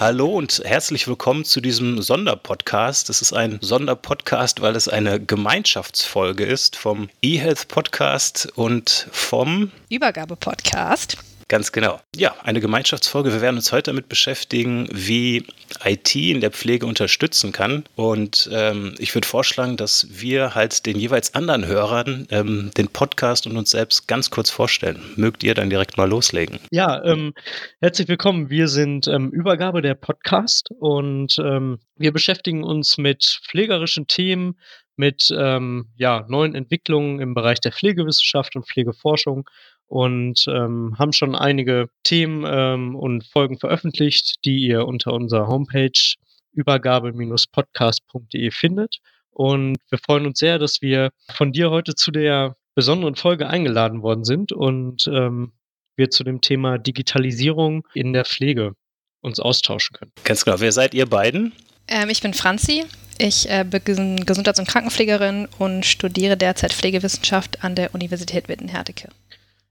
Hallo 0.00 0.28
und 0.28 0.62
herzlich 0.64 1.08
willkommen 1.08 1.44
zu 1.44 1.60
diesem 1.60 2.00
Sonderpodcast. 2.00 3.10
Es 3.10 3.20
ist 3.20 3.32
ein 3.32 3.58
Sonderpodcast, 3.60 4.60
weil 4.60 4.76
es 4.76 4.88
eine 4.88 5.18
Gemeinschaftsfolge 5.18 6.44
ist 6.44 6.76
vom 6.76 7.10
eHealth 7.20 7.66
Podcast 7.66 8.52
und 8.54 9.08
vom 9.10 9.72
Übergabe 9.90 10.36
Podcast. 10.36 11.16
Ganz 11.48 11.72
genau. 11.72 11.98
Ja, 12.14 12.34
eine 12.42 12.60
Gemeinschaftsfolge. 12.60 13.32
Wir 13.32 13.40
werden 13.40 13.56
uns 13.56 13.72
heute 13.72 13.90
damit 13.90 14.10
beschäftigen, 14.10 14.86
wie 14.92 15.46
IT 15.82 16.14
in 16.14 16.42
der 16.42 16.50
Pflege 16.50 16.84
unterstützen 16.84 17.52
kann. 17.52 17.84
Und 17.96 18.50
ähm, 18.52 18.94
ich 18.98 19.14
würde 19.14 19.26
vorschlagen, 19.26 19.78
dass 19.78 20.06
wir 20.10 20.54
halt 20.54 20.84
den 20.84 20.98
jeweils 20.98 21.34
anderen 21.34 21.66
Hörern 21.66 22.26
ähm, 22.30 22.70
den 22.76 22.88
Podcast 22.88 23.46
und 23.46 23.56
uns 23.56 23.70
selbst 23.70 24.06
ganz 24.06 24.28
kurz 24.28 24.50
vorstellen. 24.50 25.00
Mögt 25.16 25.42
ihr 25.42 25.54
dann 25.54 25.70
direkt 25.70 25.96
mal 25.96 26.08
loslegen? 26.08 26.58
Ja, 26.70 27.02
ähm, 27.02 27.32
herzlich 27.80 28.08
willkommen. 28.08 28.50
Wir 28.50 28.68
sind 28.68 29.06
ähm, 29.06 29.30
Übergabe 29.30 29.80
der 29.80 29.94
Podcast 29.94 30.68
und 30.78 31.38
ähm, 31.38 31.78
wir 31.96 32.12
beschäftigen 32.12 32.62
uns 32.62 32.98
mit 32.98 33.40
pflegerischen 33.48 34.06
Themen, 34.06 34.58
mit 34.96 35.32
ähm, 35.34 35.86
ja, 35.96 36.26
neuen 36.28 36.54
Entwicklungen 36.54 37.20
im 37.20 37.32
Bereich 37.32 37.60
der 37.60 37.72
Pflegewissenschaft 37.72 38.54
und 38.54 38.66
Pflegeforschung 38.68 39.48
und 39.88 40.44
ähm, 40.48 40.94
haben 40.98 41.12
schon 41.12 41.34
einige 41.34 41.88
Themen 42.04 42.44
ähm, 42.46 42.94
und 42.94 43.26
Folgen 43.26 43.58
veröffentlicht, 43.58 44.44
die 44.44 44.60
ihr 44.60 44.86
unter 44.86 45.12
unserer 45.12 45.48
Homepage 45.48 46.14
übergabe-podcast.de 46.52 48.50
findet. 48.50 48.98
Und 49.30 49.78
wir 49.90 49.98
freuen 49.98 50.26
uns 50.26 50.38
sehr, 50.38 50.58
dass 50.58 50.82
wir 50.82 51.10
von 51.30 51.52
dir 51.52 51.70
heute 51.70 51.94
zu 51.94 52.10
der 52.10 52.56
besonderen 52.74 53.14
Folge 53.16 53.48
eingeladen 53.48 54.02
worden 54.02 54.24
sind 54.24 54.52
und 54.52 55.06
ähm, 55.08 55.52
wir 55.96 56.10
zu 56.10 56.22
dem 56.22 56.40
Thema 56.40 56.78
Digitalisierung 56.78 57.86
in 57.94 58.12
der 58.12 58.24
Pflege 58.24 58.74
uns 59.20 59.40
austauschen 59.40 59.96
können. 59.96 60.12
Ganz 60.24 60.44
genau. 60.44 60.60
Wer 60.60 60.72
seid 60.72 60.94
ihr 60.94 61.06
beiden? 61.06 61.52
Ähm, 61.88 62.08
ich 62.08 62.20
bin 62.20 62.34
Franzi. 62.34 62.84
Ich 63.18 63.50
äh, 63.50 63.64
bin 63.64 64.24
Gesundheits- 64.24 64.60
und 64.60 64.68
Krankenpflegerin 64.68 65.48
und 65.58 65.84
studiere 65.84 66.36
derzeit 66.36 66.72
Pflegewissenschaft 66.72 67.64
an 67.64 67.74
der 67.74 67.94
Universität 67.94 68.48
Witten-Herdecke. 68.48 69.08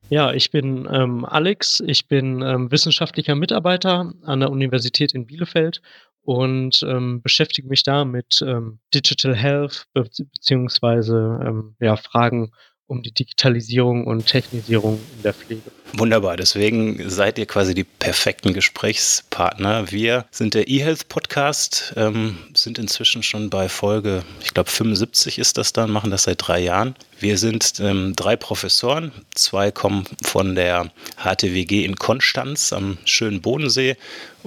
Ja, 0.09 0.31
ich 0.31 0.51
bin 0.51 0.87
ähm, 0.89 1.25
Alex. 1.25 1.81
Ich 1.85 2.07
bin 2.07 2.41
ähm, 2.41 2.71
wissenschaftlicher 2.71 3.35
Mitarbeiter 3.35 4.13
an 4.23 4.39
der 4.39 4.51
Universität 4.51 5.13
in 5.13 5.27
Bielefeld 5.27 5.81
und 6.21 6.81
ähm, 6.83 7.21
beschäftige 7.21 7.67
mich 7.67 7.83
da 7.83 8.05
mit 8.05 8.41
ähm, 8.41 8.79
Digital 8.93 9.35
Health 9.35 9.85
be 9.93 10.03
beziehungsweise 10.03 11.39
ähm, 11.45 11.75
ja, 11.79 11.97
Fragen 11.97 12.51
um 12.85 13.01
die 13.01 13.13
Digitalisierung 13.13 14.07
und 14.07 14.25
Technisierung 14.25 14.99
in 15.17 15.23
der 15.23 15.33
Pflege. 15.33 15.71
Wunderbar, 15.93 16.35
deswegen 16.35 17.09
seid 17.09 17.39
ihr 17.39 17.45
quasi 17.45 17.73
die 17.73 17.85
perfekten 17.85 18.53
Gesprächspartner. 18.53 19.89
Wir 19.91 20.25
sind 20.31 20.53
der 20.53 20.67
eHealth 20.67 21.07
Podcast, 21.07 21.93
ähm, 21.95 22.37
sind 22.53 22.77
inzwischen 22.77 23.23
schon 23.23 23.49
bei 23.49 23.69
Folge, 23.69 24.23
ich 24.43 24.53
glaube 24.53 24.69
75 24.69 25.39
ist 25.39 25.57
das 25.57 25.73
dann, 25.73 25.89
machen 25.89 26.11
das 26.11 26.23
seit 26.23 26.45
drei 26.45 26.59
Jahren. 26.59 26.95
Wir 27.19 27.37
sind 27.37 27.79
ähm, 27.79 28.13
drei 28.15 28.35
Professoren, 28.35 29.11
zwei 29.33 29.71
kommen 29.71 30.05
von 30.21 30.55
der 30.55 30.91
HTWG 31.17 31.83
in 31.85 31.95
Konstanz 31.95 32.73
am 32.73 32.97
schönen 33.05 33.41
Bodensee 33.41 33.95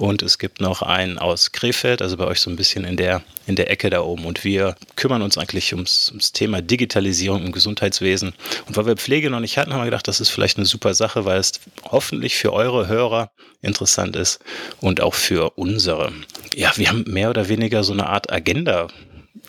und 0.01 0.23
es 0.23 0.39
gibt 0.39 0.61
noch 0.61 0.81
einen 0.81 1.19
aus 1.19 1.51
Krefeld, 1.51 2.01
also 2.01 2.17
bei 2.17 2.25
euch 2.25 2.41
so 2.41 2.49
ein 2.49 2.55
bisschen 2.55 2.85
in 2.85 2.97
der, 2.97 3.21
in 3.45 3.55
der 3.55 3.69
Ecke 3.69 3.91
da 3.91 4.01
oben. 4.01 4.25
Und 4.25 4.43
wir 4.43 4.75
kümmern 4.95 5.21
uns 5.21 5.37
eigentlich 5.37 5.73
ums, 5.73 6.09
ums 6.09 6.31
Thema 6.31 6.59
Digitalisierung 6.59 7.45
im 7.45 7.51
Gesundheitswesen. 7.51 8.33
Und 8.67 8.75
weil 8.75 8.87
wir 8.87 8.97
Pflege 8.97 9.29
noch 9.29 9.41
nicht 9.41 9.59
hatten, 9.59 9.73
haben 9.73 9.81
wir 9.81 9.85
gedacht, 9.85 10.07
das 10.07 10.19
ist 10.19 10.29
vielleicht 10.29 10.57
eine 10.57 10.65
super 10.65 10.95
Sache, 10.95 11.25
weil 11.25 11.30
es 11.37 11.53
hoffentlich 11.83 12.35
für 12.35 12.53
eure 12.53 12.87
Hörer 12.87 13.31
interessant 13.61 14.15
ist 14.15 14.39
und 14.79 15.01
auch 15.01 15.13
für 15.13 15.51
unsere. 15.57 16.11
Ja, 16.55 16.71
wir 16.75 16.89
haben 16.89 17.03
mehr 17.07 17.29
oder 17.29 17.47
weniger 17.47 17.83
so 17.83 17.93
eine 17.93 18.07
Art 18.07 18.31
Agenda 18.31 18.87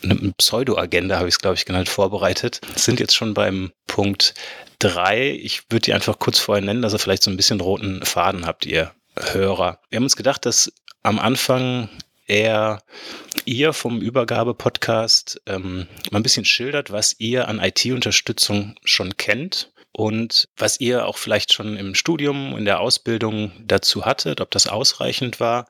eine 0.02 0.32
Pseudo-Agenda, 0.36 1.16
habe 1.16 1.28
ich 1.28 1.34
es, 1.34 1.38
glaube 1.38 1.56
ich, 1.56 1.64
genannt, 1.64 1.88
vorbereitet. 1.88 2.60
Sind 2.76 3.00
jetzt 3.00 3.14
schon 3.14 3.34
beim 3.34 3.72
Punkt 3.86 4.34
drei. 4.78 5.30
Ich 5.30 5.62
würde 5.70 5.84
die 5.84 5.92
einfach 5.92 6.18
kurz 6.18 6.38
vorher 6.40 6.64
nennen, 6.64 6.82
dass 6.82 6.92
ihr 6.92 6.98
vielleicht 6.98 7.22
so 7.22 7.30
ein 7.30 7.36
bisschen 7.36 7.60
roten 7.60 8.04
Faden 8.04 8.46
habt, 8.46 8.66
ihr 8.66 8.92
Hörer. 9.16 9.78
Wir 9.90 9.96
haben 9.96 10.04
uns 10.04 10.16
gedacht, 10.16 10.46
dass 10.46 10.72
am 11.02 11.18
Anfang 11.18 11.88
eher 12.26 12.82
ihr 13.44 13.72
vom 13.72 14.00
Übergabe-Podcast 14.00 15.42
ähm, 15.46 15.86
mal 16.10 16.20
ein 16.20 16.22
bisschen 16.22 16.44
schildert, 16.44 16.90
was 16.90 17.16
ihr 17.18 17.48
an 17.48 17.60
IT-Unterstützung 17.60 18.76
schon 18.84 19.16
kennt 19.16 19.71
und 19.92 20.48
was 20.56 20.80
ihr 20.80 21.06
auch 21.06 21.18
vielleicht 21.18 21.52
schon 21.52 21.76
im 21.76 21.94
Studium, 21.94 22.56
in 22.56 22.64
der 22.64 22.80
Ausbildung 22.80 23.52
dazu 23.66 24.04
hattet, 24.04 24.40
ob 24.40 24.50
das 24.50 24.66
ausreichend 24.66 25.38
war. 25.38 25.66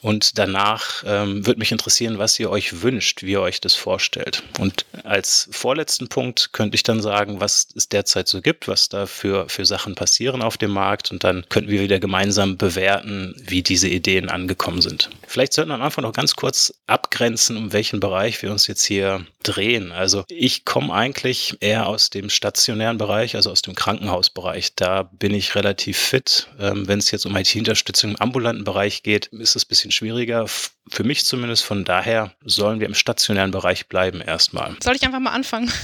Und 0.00 0.38
danach 0.38 1.04
ähm, 1.06 1.46
würde 1.46 1.58
mich 1.58 1.72
interessieren, 1.72 2.18
was 2.18 2.38
ihr 2.40 2.50
euch 2.50 2.82
wünscht, 2.82 3.22
wie 3.22 3.32
ihr 3.32 3.42
euch 3.42 3.60
das 3.60 3.74
vorstellt. 3.74 4.42
Und 4.58 4.86
als 5.04 5.48
vorletzten 5.52 6.08
Punkt 6.08 6.52
könnte 6.52 6.76
ich 6.76 6.82
dann 6.82 7.02
sagen, 7.02 7.40
was 7.40 7.68
es 7.74 7.88
derzeit 7.88 8.26
so 8.28 8.40
gibt, 8.40 8.68
was 8.68 8.88
da 8.88 9.06
für, 9.06 9.48
für 9.48 9.66
Sachen 9.66 9.94
passieren 9.94 10.40
auf 10.40 10.56
dem 10.56 10.70
Markt. 10.70 11.10
Und 11.10 11.22
dann 11.22 11.44
könnten 11.50 11.70
wir 11.70 11.82
wieder 11.82 12.00
gemeinsam 12.00 12.56
bewerten, 12.56 13.34
wie 13.38 13.62
diese 13.62 13.88
Ideen 13.88 14.30
angekommen 14.30 14.80
sind. 14.80 15.10
Vielleicht 15.26 15.52
sollten 15.52 15.70
wir 15.70 15.74
am 15.74 15.82
Anfang 15.82 16.04
noch 16.04 16.14
ganz 16.14 16.36
kurz 16.36 16.72
abgrenzen, 16.86 17.56
um 17.58 17.72
welchen 17.74 18.00
Bereich 18.00 18.40
wir 18.40 18.50
uns 18.50 18.66
jetzt 18.66 18.84
hier 18.84 19.26
drehen. 19.42 19.92
Also 19.92 20.24
ich 20.28 20.64
komme 20.64 20.92
eigentlich 20.92 21.56
eher 21.60 21.86
aus 21.86 22.10
dem 22.10 22.30
stationären 22.30 22.98
Bereich, 22.98 23.36
also 23.36 23.50
aus 23.50 23.57
aus 23.58 23.62
dem 23.62 23.74
Krankenhausbereich. 23.74 24.76
Da 24.76 25.02
bin 25.02 25.34
ich 25.34 25.56
relativ 25.56 25.98
fit. 25.98 26.48
Ähm, 26.60 26.86
Wenn 26.86 27.00
es 27.00 27.10
jetzt 27.10 27.26
um 27.26 27.36
IT-Unterstützung 27.36 28.10
im 28.10 28.16
ambulanten 28.16 28.62
Bereich 28.64 29.02
geht, 29.02 29.26
ist 29.26 29.56
es 29.56 29.64
ein 29.64 29.68
bisschen 29.68 29.90
schwieriger. 29.90 30.46
Für 30.46 31.02
mich 31.02 31.24
zumindest. 31.24 31.64
Von 31.64 31.84
daher 31.84 32.32
sollen 32.44 32.78
wir 32.78 32.86
im 32.86 32.94
stationären 32.94 33.50
Bereich 33.50 33.88
bleiben 33.88 34.20
erstmal. 34.20 34.76
Soll 34.82 34.94
ich 34.94 35.02
einfach 35.02 35.20
mal 35.20 35.32
anfangen? 35.32 35.72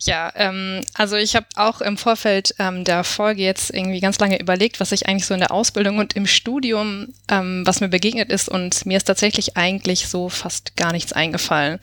Ja, 0.00 0.30
ähm, 0.34 0.82
also 0.92 1.16
ich 1.16 1.34
habe 1.34 1.46
auch 1.56 1.80
im 1.80 1.96
Vorfeld 1.96 2.54
ähm, 2.58 2.84
der 2.84 3.04
Folge 3.04 3.40
jetzt 3.40 3.70
irgendwie 3.70 4.00
ganz 4.00 4.18
lange 4.18 4.38
überlegt, 4.38 4.80
was 4.80 4.92
ich 4.92 5.08
eigentlich 5.08 5.24
so 5.24 5.32
in 5.32 5.40
der 5.40 5.50
Ausbildung 5.50 5.96
und 5.96 6.14
im 6.14 6.26
Studium, 6.26 7.14
ähm, 7.30 7.62
was 7.64 7.80
mir 7.80 7.88
begegnet 7.88 8.28
ist 8.30 8.50
und 8.50 8.84
mir 8.84 8.98
ist 8.98 9.04
tatsächlich 9.04 9.56
eigentlich 9.56 10.08
so 10.08 10.28
fast 10.28 10.76
gar 10.76 10.92
nichts 10.92 11.14
eingefallen. 11.14 11.78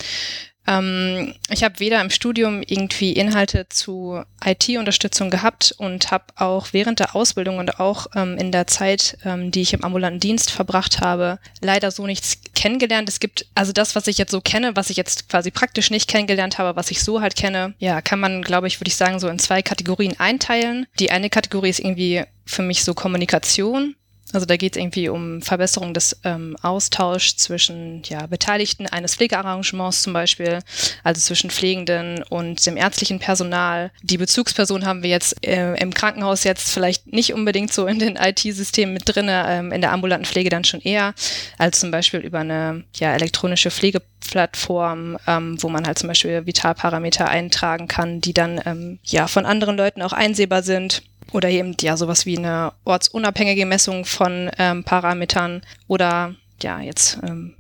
Ähm, 0.69 1.33
ich 1.49 1.63
habe 1.63 1.79
weder 1.79 1.99
im 1.99 2.11
Studium 2.11 2.61
irgendwie 2.61 3.13
Inhalte 3.13 3.67
zu 3.69 4.21
IT-Unterstützung 4.45 5.31
gehabt 5.31 5.73
und 5.77 6.11
habe 6.11 6.25
auch 6.35 6.67
während 6.71 6.99
der 6.99 7.15
Ausbildung 7.15 7.57
und 7.57 7.79
auch 7.79 8.05
ähm, 8.15 8.37
in 8.37 8.51
der 8.51 8.67
Zeit, 8.67 9.17
ähm, 9.25 9.49
die 9.49 9.61
ich 9.61 9.73
im 9.73 9.83
ambulanten 9.83 10.19
Dienst 10.19 10.51
verbracht 10.51 11.01
habe, 11.01 11.39
leider 11.61 11.89
so 11.89 12.05
nichts 12.05 12.37
kennengelernt. 12.53 13.09
Es 13.09 13.19
gibt 13.19 13.47
also 13.55 13.71
das, 13.71 13.95
was 13.95 14.05
ich 14.05 14.19
jetzt 14.19 14.31
so 14.31 14.41
kenne, 14.41 14.75
was 14.75 14.91
ich 14.91 14.97
jetzt 14.97 15.27
quasi 15.27 15.49
praktisch 15.49 15.89
nicht 15.89 16.07
kennengelernt 16.07 16.59
habe, 16.59 16.75
was 16.75 16.91
ich 16.91 17.01
so 17.01 17.19
halt 17.19 17.35
kenne, 17.35 17.73
ja, 17.79 18.01
kann 18.01 18.19
man, 18.19 18.43
glaube 18.43 18.67
ich, 18.67 18.79
würde 18.79 18.89
ich 18.89 18.95
sagen, 18.95 19.19
so 19.19 19.27
in 19.27 19.39
zwei 19.39 19.63
Kategorien 19.63 20.19
einteilen. 20.19 20.85
Die 20.99 21.09
eine 21.09 21.31
Kategorie 21.31 21.69
ist 21.69 21.79
irgendwie 21.79 22.23
für 22.45 22.61
mich 22.61 22.83
so 22.83 22.93
Kommunikation 22.93 23.95
also 24.31 24.45
da 24.45 24.57
geht 24.57 24.75
es 24.75 24.81
irgendwie 24.81 25.09
um 25.09 25.41
Verbesserung 25.41 25.93
des 25.93 26.19
ähm, 26.23 26.55
Austauschs 26.61 27.37
zwischen 27.37 28.03
ja, 28.05 28.27
Beteiligten 28.27 28.85
eines 28.85 29.15
Pflegearrangements 29.15 30.03
zum 30.03 30.13
Beispiel, 30.13 30.59
also 31.03 31.19
zwischen 31.19 31.49
Pflegenden 31.49 32.23
und 32.29 32.63
dem 32.65 32.77
ärztlichen 32.77 33.19
Personal. 33.19 33.91
Die 34.03 34.17
Bezugsperson 34.17 34.85
haben 34.85 35.01
wir 35.01 35.09
jetzt 35.09 35.43
äh, 35.45 35.73
im 35.75 35.93
Krankenhaus 35.93 36.43
jetzt 36.43 36.71
vielleicht 36.71 37.11
nicht 37.11 37.33
unbedingt 37.33 37.73
so 37.73 37.87
in 37.87 37.99
den 37.99 38.17
IT-Systemen 38.17 38.93
mit 38.93 39.03
drin, 39.05 39.27
ähm, 39.29 39.71
in 39.71 39.81
der 39.81 39.91
ambulanten 39.91 40.25
Pflege 40.25 40.49
dann 40.49 40.63
schon 40.63 40.81
eher, 40.81 41.13
als 41.57 41.79
zum 41.79 41.89
Beispiel 41.89 42.19
über 42.19 42.39
eine 42.39 42.83
ja, 42.97 43.13
elektronische 43.13 43.71
Pflegeplattform, 43.71 45.17
ähm, 45.25 45.57
wo 45.61 45.69
man 45.69 45.87
halt 45.87 45.97
zum 45.97 46.07
Beispiel 46.07 46.45
Vitalparameter 46.45 47.27
eintragen 47.27 47.87
kann, 47.87 48.21
die 48.21 48.33
dann 48.33 48.61
ähm, 48.65 48.99
ja 49.03 49.27
von 49.27 49.45
anderen 49.45 49.75
Leuten 49.75 50.03
auch 50.03 50.13
einsehbar 50.13 50.61
sind 50.61 51.01
oder 51.31 51.49
eben 51.49 51.75
ja 51.81 51.97
sowas 51.97 52.25
wie 52.25 52.37
eine 52.37 52.73
ortsunabhängige 52.85 53.65
Messung 53.65 54.05
von 54.05 54.49
ähm, 54.57 54.83
Parametern 54.83 55.61
oder 55.87 56.35
ja, 56.61 56.81
jetzt 56.81 57.19
ähm, 57.23 57.55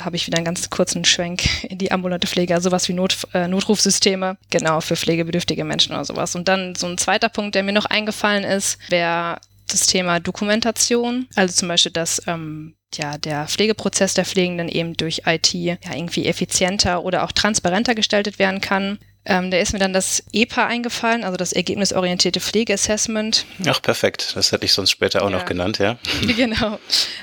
habe 0.00 0.16
ich 0.16 0.26
wieder 0.26 0.38
einen 0.38 0.44
ganz 0.44 0.68
kurzen 0.70 1.04
Schwenk 1.04 1.64
in 1.64 1.78
die 1.78 1.92
ambulante 1.92 2.26
Pflege, 2.26 2.54
also 2.54 2.68
sowas 2.68 2.88
wie 2.88 2.94
Not, 2.94 3.16
äh, 3.32 3.46
Notrufsysteme, 3.46 4.36
genau, 4.50 4.80
für 4.80 4.96
pflegebedürftige 4.96 5.64
Menschen 5.64 5.92
oder 5.92 6.04
sowas. 6.04 6.34
Und 6.34 6.48
dann 6.48 6.74
so 6.74 6.86
ein 6.86 6.98
zweiter 6.98 7.28
Punkt, 7.28 7.54
der 7.54 7.62
mir 7.62 7.72
noch 7.72 7.86
eingefallen 7.86 8.44
ist, 8.44 8.78
wäre 8.90 9.38
das 9.68 9.86
Thema 9.86 10.20
Dokumentation, 10.20 11.26
also 11.36 11.54
zum 11.54 11.68
Beispiel, 11.68 11.92
dass 11.92 12.20
ähm, 12.26 12.74
ja, 12.94 13.18
der 13.18 13.46
Pflegeprozess 13.46 14.14
der 14.14 14.24
Pflegenden 14.24 14.68
eben 14.68 14.94
durch 14.96 15.22
IT 15.26 15.52
ja 15.54 15.76
irgendwie 15.92 16.26
effizienter 16.26 17.02
oder 17.02 17.24
auch 17.24 17.32
transparenter 17.32 17.94
gestaltet 17.94 18.38
werden 18.38 18.60
kann. 18.60 18.98
Ähm, 19.26 19.50
da 19.50 19.58
ist 19.58 19.72
mir 19.72 19.78
dann 19.78 19.92
das 19.92 20.22
EPA 20.32 20.66
eingefallen, 20.66 21.24
also 21.24 21.36
das 21.36 21.52
ergebnisorientierte 21.52 22.40
Pflegeassessment. 22.40 23.46
Ach, 23.66 23.80
perfekt. 23.80 24.32
Das 24.34 24.52
hätte 24.52 24.66
ich 24.66 24.72
sonst 24.72 24.90
später 24.90 25.22
auch 25.22 25.30
ja. 25.30 25.38
noch 25.38 25.46
genannt, 25.46 25.78
ja. 25.78 25.98
genau. 26.36 26.78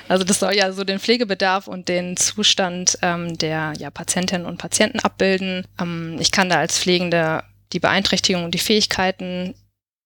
Also 0.08 0.24
das 0.24 0.40
soll 0.40 0.54
ja 0.56 0.72
so 0.72 0.84
den 0.84 0.98
Pflegebedarf 0.98 1.68
und 1.68 1.88
den 1.88 2.16
Zustand 2.16 2.98
ähm, 3.02 3.38
der 3.38 3.74
ja, 3.78 3.90
Patientinnen 3.90 4.46
und 4.46 4.58
Patienten 4.58 4.98
abbilden. 5.00 5.66
Ähm, 5.80 6.16
ich 6.20 6.32
kann 6.32 6.48
da 6.48 6.56
als 6.56 6.78
Pflegende 6.78 7.44
die 7.72 7.80
Beeinträchtigung 7.80 8.44
und 8.44 8.52
die 8.52 8.58
Fähigkeiten 8.58 9.54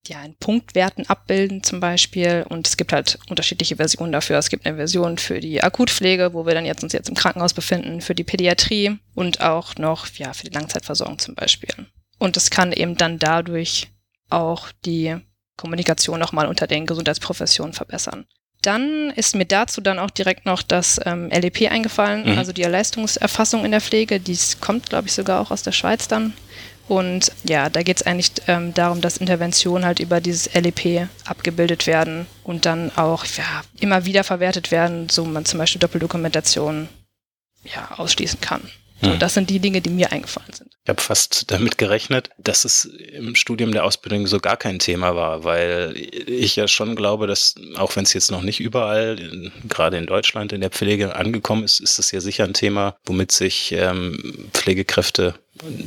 ja, 0.08 0.22
in 0.22 0.34
Punktwerten 0.36 1.08
abbilden 1.08 1.62
zum 1.62 1.80
Beispiel. 1.80 2.44
Und 2.48 2.66
es 2.66 2.76
gibt 2.76 2.92
halt 2.92 3.18
unterschiedliche 3.28 3.76
Versionen 3.76 4.12
dafür. 4.12 4.38
Es 4.38 4.50
gibt 4.50 4.66
eine 4.66 4.76
Version 4.76 5.18
für 5.18 5.40
die 5.40 5.62
Akutpflege, 5.62 6.32
wo 6.32 6.46
wir 6.46 6.54
dann 6.54 6.66
jetzt 6.66 6.82
uns 6.82 6.92
jetzt 6.92 7.08
im 7.08 7.14
Krankenhaus 7.14 7.54
befinden, 7.54 8.00
für 8.00 8.14
die 8.14 8.24
Pädiatrie 8.24 8.98
und 9.14 9.40
auch 9.40 9.76
noch 9.76 10.06
ja, 10.14 10.32
für 10.32 10.44
die 10.44 10.54
Langzeitversorgung 10.54 11.18
zum 11.18 11.34
Beispiel. 11.34 11.70
Und 12.18 12.36
es 12.36 12.50
kann 12.50 12.72
eben 12.72 12.96
dann 12.96 13.18
dadurch 13.18 13.88
auch 14.30 14.72
die 14.84 15.16
Kommunikation 15.56 16.20
nochmal 16.20 16.46
unter 16.46 16.66
den 16.66 16.86
Gesundheitsprofessionen 16.86 17.72
verbessern. 17.72 18.26
Dann 18.62 19.10
ist 19.10 19.36
mir 19.36 19.44
dazu 19.44 19.80
dann 19.80 19.98
auch 19.98 20.10
direkt 20.10 20.44
noch 20.44 20.62
das 20.62 21.00
ähm, 21.04 21.28
LEP 21.30 21.70
eingefallen, 21.70 22.32
mhm. 22.32 22.38
also 22.38 22.52
die 22.52 22.62
Leistungserfassung 22.62 23.64
in 23.64 23.70
der 23.70 23.80
Pflege. 23.80 24.18
Dies 24.18 24.60
kommt, 24.60 24.88
glaube 24.88 25.08
ich, 25.08 25.14
sogar 25.14 25.40
auch 25.40 25.50
aus 25.50 25.62
der 25.62 25.72
Schweiz 25.72 26.08
dann. 26.08 26.32
Und 26.88 27.32
ja, 27.42 27.68
da 27.68 27.82
geht 27.82 27.96
es 27.96 28.06
eigentlich 28.06 28.32
ähm, 28.46 28.72
darum, 28.72 29.00
dass 29.00 29.16
Interventionen 29.16 29.84
halt 29.84 29.98
über 29.98 30.20
dieses 30.20 30.52
LEP 30.54 31.08
abgebildet 31.24 31.86
werden 31.86 32.26
und 32.44 32.64
dann 32.64 32.92
auch 32.96 33.24
ja, 33.24 33.62
immer 33.80 34.04
wieder 34.04 34.22
verwertet 34.22 34.70
werden, 34.70 35.08
so 35.08 35.24
man 35.24 35.44
zum 35.44 35.58
Beispiel 35.58 35.80
Doppeldokumentation 35.80 36.88
ja, 37.64 37.90
ausschließen 37.96 38.40
kann. 38.40 38.62
So, 39.02 39.12
hm. 39.12 39.18
Das 39.18 39.34
sind 39.34 39.50
die 39.50 39.58
Dinge, 39.58 39.80
die 39.80 39.90
mir 39.90 40.10
eingefallen 40.10 40.52
sind. 40.52 40.70
Ich 40.84 40.88
habe 40.88 41.02
fast 41.02 41.50
damit 41.50 41.78
gerechnet, 41.78 42.30
dass 42.38 42.64
es 42.64 42.84
im 42.84 43.34
Studium 43.34 43.72
der 43.72 43.84
Ausbildung 43.84 44.26
so 44.26 44.38
gar 44.38 44.56
kein 44.56 44.78
Thema 44.78 45.16
war, 45.16 45.44
weil 45.44 45.94
ich 45.96 46.56
ja 46.56 46.68
schon 46.68 46.96
glaube, 46.96 47.26
dass, 47.26 47.56
auch 47.76 47.96
wenn 47.96 48.04
es 48.04 48.12
jetzt 48.12 48.30
noch 48.30 48.42
nicht 48.42 48.60
überall, 48.60 49.18
in, 49.18 49.52
gerade 49.68 49.98
in 49.98 50.06
Deutschland 50.06 50.52
in 50.52 50.60
der 50.60 50.70
Pflege 50.70 51.14
angekommen 51.14 51.64
ist, 51.64 51.80
ist 51.80 51.98
es 51.98 52.10
ja 52.12 52.20
sicher 52.20 52.44
ein 52.44 52.54
Thema, 52.54 52.96
womit 53.04 53.32
sich 53.32 53.72
ähm, 53.72 54.48
Pflegekräfte 54.52 55.34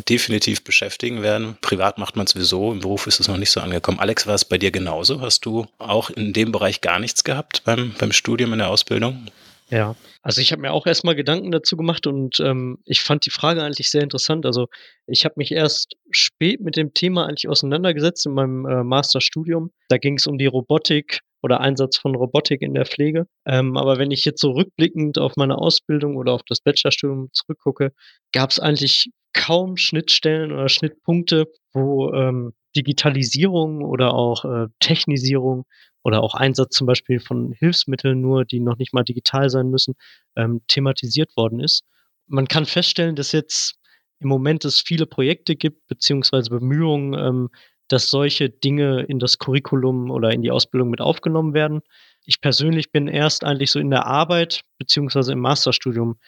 definitiv 0.10 0.64
beschäftigen 0.64 1.22
werden. 1.22 1.58
Privat 1.62 1.98
macht 1.98 2.16
man 2.16 2.26
es 2.26 2.32
sowieso, 2.32 2.72
im 2.72 2.80
Beruf 2.80 3.08
ist 3.08 3.20
es 3.20 3.28
noch 3.28 3.38
nicht 3.38 3.52
so 3.52 3.62
angekommen. 3.62 4.00
Alex, 4.00 4.28
war 4.28 4.36
es 4.36 4.46
bei 4.46 4.58
dir 4.58 4.72
genauso? 4.72 5.22
Hast 5.22 5.46
du 5.46 5.68
auch 5.78 6.10
in 6.10 6.34
dem 6.34 6.52
Bereich 6.52 6.82
gar 6.82 7.00
nichts 7.00 7.24
gehabt 7.24 7.64
beim, 7.66 7.96
beim 7.98 8.12
Studium 8.12 8.54
in 8.54 8.60
der 8.60 8.70
Ausbildung? 8.70 9.28
Ja, 9.72 9.96
also 10.24 10.42
ich 10.42 10.52
habe 10.52 10.64
mir 10.64 10.72
auch 10.72 10.88
erstmal 10.88 11.16
Gedanken 11.16 11.52
dazu 11.52 11.78
gemacht 11.78 12.08
und 12.08 12.40
ähm, 12.40 12.80
ich 12.86 13.02
fand 13.02 13.26
die 13.28 13.30
Frage 13.30 13.62
eigentlich 13.64 13.92
sehr 13.92 14.02
interessant. 14.02 14.48
Also 14.48 14.68
ich 15.06 15.26
habe 15.26 15.36
mich 15.38 15.52
erst 15.52 15.96
spät 16.10 16.60
mit 16.62 16.76
dem 16.76 16.94
Thema 16.96 17.28
eigentlich 17.28 17.48
auseinandergesetzt 17.48 18.26
in 18.26 18.34
meinem 18.34 18.66
äh, 18.66 18.84
Masterstudium. 18.84 19.72
Da 19.88 19.98
ging 19.98 20.16
es 20.16 20.26
um 20.26 20.40
die 20.40 20.48
Robotik 20.48 21.20
oder 21.44 21.62
Einsatz 21.62 21.98
von 21.98 22.16
Robotik 22.16 22.64
in 22.64 22.74
der 22.74 22.86
Pflege. 22.86 23.28
Ähm, 23.46 23.78
aber 23.78 24.00
wenn 24.00 24.10
ich 24.10 24.26
jetzt 24.26 24.42
so 24.42 24.52
rückblickend 24.52 25.20
auf 25.20 25.36
meine 25.36 25.58
Ausbildung 25.60 26.16
oder 26.16 26.34
auf 26.34 26.42
das 26.48 26.62
Bachelorstudium 26.62 27.30
zurückgucke, 27.32 27.92
gab 28.34 28.50
es 28.50 28.60
eigentlich 28.60 29.12
kaum 29.34 29.78
Schnittstellen 29.78 30.52
oder 30.52 30.68
Schnittpunkte, 30.68 31.46
wo 31.74 32.12
ähm, 32.14 32.54
Digitalisierung 32.76 33.84
oder 33.84 34.14
auch 34.14 34.46
äh, 34.46 34.68
Technisierung 34.80 35.66
oder 36.10 36.24
auch 36.24 36.34
Einsatz 36.34 36.76
zum 36.76 36.88
Beispiel 36.88 37.20
von 37.20 37.52
Hilfsmitteln 37.52 38.20
nur, 38.20 38.44
die 38.44 38.60
noch 38.60 38.78
nicht 38.78 38.94
mal 38.94 39.04
digital 39.04 39.50
sein 39.52 39.70
müssen, 39.70 39.94
ähm, 40.36 40.62
thematisiert 40.68 41.38
worden 41.38 41.60
ist. 41.60 41.84
Man 42.26 42.48
kann 42.48 42.66
feststellen, 42.66 43.16
dass 43.16 43.32
jetzt 43.32 43.76
im 44.20 44.28
Moment 44.28 44.66
es 44.66 44.80
viele 44.80 45.06
Projekte 45.06 45.56
gibt, 45.56 45.86
beziehungsweise 45.88 46.50
Bemühungen, 46.50 47.14
ähm, 47.14 47.50
dass 47.88 48.10
solche 48.10 48.50
Dinge 48.50 49.04
in 49.04 49.20
das 49.20 49.38
Curriculum 49.38 50.10
oder 50.10 50.32
in 50.32 50.42
die 50.42 50.52
Ausbildung 50.52 50.90
mit 50.90 51.00
aufgenommen 51.00 51.54
werden. 51.54 51.82
Ich 52.26 52.42
persönlich 52.42 52.92
bin 52.92 53.08
erst 53.08 53.44
eigentlich 53.44 53.70
so 53.70 53.80
in 53.80 53.92
der 53.92 54.08
Arbeit, 54.08 54.62
beziehungsweise 54.80 55.34
im 55.34 55.40
Masterstudium 55.40 56.20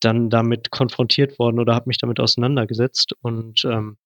dann 0.00 0.28
damit 0.28 0.70
konfrontiert 0.70 1.38
worden 1.38 1.60
oder 1.60 1.74
habe 1.74 1.88
mich 1.88 1.98
damit 1.98 2.20
auseinandergesetzt 2.20 3.14
und 3.22 3.64
ähm, 3.64 3.96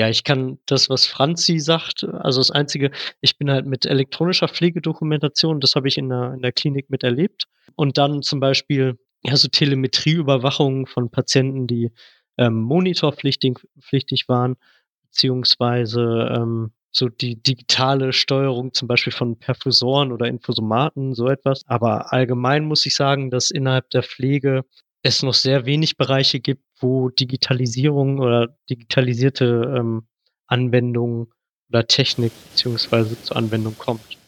ja, 0.00 0.08
ich 0.08 0.24
kann 0.24 0.58
das, 0.64 0.88
was 0.88 1.04
Franzi 1.04 1.58
sagt, 1.58 2.04
also 2.04 2.40
das 2.40 2.50
Einzige, 2.50 2.90
ich 3.20 3.36
bin 3.36 3.50
halt 3.50 3.66
mit 3.66 3.84
elektronischer 3.84 4.48
Pflegedokumentation, 4.48 5.60
das 5.60 5.74
habe 5.74 5.88
ich 5.88 5.98
in 5.98 6.08
der, 6.08 6.32
in 6.32 6.40
der 6.40 6.52
Klinik 6.52 6.88
miterlebt. 6.88 7.44
Und 7.76 7.98
dann 7.98 8.22
zum 8.22 8.40
Beispiel, 8.40 8.98
ja, 9.22 9.36
so 9.36 9.48
Telemetrieüberwachung 9.48 10.86
von 10.86 11.10
Patienten, 11.10 11.66
die 11.66 11.92
ähm, 12.38 12.62
monitorpflichtig 12.62 13.58
pflichtig 13.78 14.26
waren, 14.26 14.56
beziehungsweise 15.02 16.34
ähm, 16.34 16.72
so 16.90 17.10
die 17.10 17.36
digitale 17.42 18.14
Steuerung 18.14 18.72
zum 18.72 18.88
Beispiel 18.88 19.12
von 19.12 19.38
Perfusoren 19.38 20.12
oder 20.12 20.28
Infosomaten, 20.28 21.12
so 21.14 21.28
etwas. 21.28 21.62
Aber 21.66 22.10
allgemein 22.10 22.64
muss 22.64 22.86
ich 22.86 22.94
sagen, 22.94 23.30
dass 23.30 23.50
innerhalb 23.50 23.90
der 23.90 24.02
Pflege 24.02 24.64
es 25.02 25.22
noch 25.22 25.34
sehr 25.34 25.66
wenig 25.66 25.98
Bereiche 25.98 26.40
gibt, 26.40 26.64
wo 26.80 27.10
Digitalisierung 27.10 28.18
oder 28.18 28.48
digitalisierte 28.68 29.74
ähm, 29.76 30.02
Anwendungen 30.46 31.28
oder 31.68 31.86
Technik 31.86 32.32
beziehungsweise 32.50 33.20
zur 33.22 33.36
Anwendung 33.36 33.76
kommt. 33.78 34.18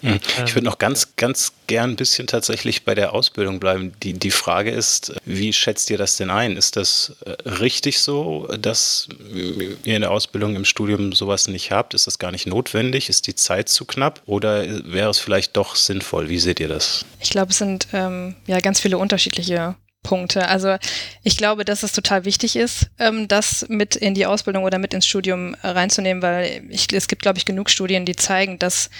Hm. 0.00 0.20
Ich 0.46 0.54
würde 0.54 0.66
noch 0.66 0.78
ganz, 0.78 1.16
ganz 1.16 1.52
gern 1.66 1.90
ein 1.90 1.96
bisschen 1.96 2.26
tatsächlich 2.26 2.84
bei 2.84 2.94
der 2.94 3.12
Ausbildung 3.14 3.58
bleiben. 3.58 3.92
Die, 4.02 4.12
die 4.12 4.30
Frage 4.30 4.70
ist, 4.70 5.12
wie 5.24 5.52
schätzt 5.52 5.90
ihr 5.90 5.98
das 5.98 6.16
denn 6.16 6.30
ein? 6.30 6.56
Ist 6.56 6.76
das 6.76 7.16
äh, 7.24 7.30
richtig 7.48 8.00
so, 8.00 8.46
dass 8.60 9.08
ihr 9.34 9.96
in 9.96 10.02
der 10.02 10.10
Ausbildung 10.10 10.56
im 10.56 10.64
Studium 10.64 11.12
sowas 11.12 11.48
nicht 11.48 11.72
habt? 11.72 11.94
Ist 11.94 12.06
das 12.06 12.18
gar 12.18 12.30
nicht 12.30 12.46
notwendig? 12.46 13.08
Ist 13.08 13.26
die 13.26 13.34
Zeit 13.34 13.68
zu 13.68 13.84
knapp? 13.84 14.22
Oder 14.26 14.84
wäre 14.84 15.10
es 15.10 15.18
vielleicht 15.18 15.56
doch 15.56 15.74
sinnvoll? 15.74 16.28
Wie 16.28 16.38
seht 16.38 16.60
ihr 16.60 16.68
das? 16.68 17.04
Ich 17.20 17.30
glaube, 17.30 17.50
es 17.50 17.58
sind 17.58 17.88
ähm, 17.92 18.36
ja 18.46 18.60
ganz 18.60 18.80
viele 18.80 18.98
unterschiedliche 18.98 19.74
Punkte. 20.02 20.48
Also 20.48 20.76
ich 21.22 21.36
glaube, 21.36 21.64
dass 21.64 21.82
es 21.82 21.92
total 21.92 22.24
wichtig 22.24 22.56
ist, 22.56 22.90
ähm, 22.98 23.28
das 23.28 23.66
mit 23.68 23.96
in 23.96 24.14
die 24.14 24.26
Ausbildung 24.26 24.64
oder 24.64 24.78
mit 24.78 24.94
ins 24.94 25.06
Studium 25.06 25.54
reinzunehmen, 25.62 26.22
weil 26.22 26.64
ich, 26.70 26.92
es 26.92 27.08
gibt, 27.08 27.22
glaube 27.22 27.38
ich, 27.38 27.44
genug 27.44 27.70
Studien, 27.70 28.04
die 28.04 28.16
zeigen, 28.16 28.58
dass 28.58 28.90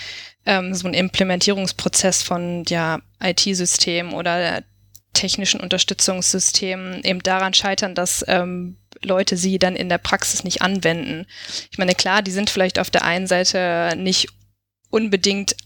ähm, 0.46 0.74
so 0.74 0.86
ein 0.86 0.94
Implementierungsprozess 0.94 2.22
von 2.22 2.64
ja, 2.68 3.00
IT-Systemen 3.22 4.12
oder 4.12 4.62
technischen 5.12 5.60
Unterstützungssystemen 5.60 7.02
eben 7.04 7.22
daran 7.22 7.54
scheitern, 7.54 7.94
dass 7.94 8.24
ähm, 8.28 8.76
Leute 9.02 9.36
sie 9.36 9.58
dann 9.58 9.76
in 9.76 9.88
der 9.88 9.98
Praxis 9.98 10.44
nicht 10.44 10.62
anwenden. 10.62 11.26
Ich 11.70 11.78
meine, 11.78 11.94
klar, 11.94 12.22
die 12.22 12.30
sind 12.30 12.50
vielleicht 12.50 12.78
auf 12.78 12.90
der 12.90 13.04
einen 13.04 13.26
Seite 13.26 13.94
nicht 13.96 14.28
unbedingt 14.90 15.56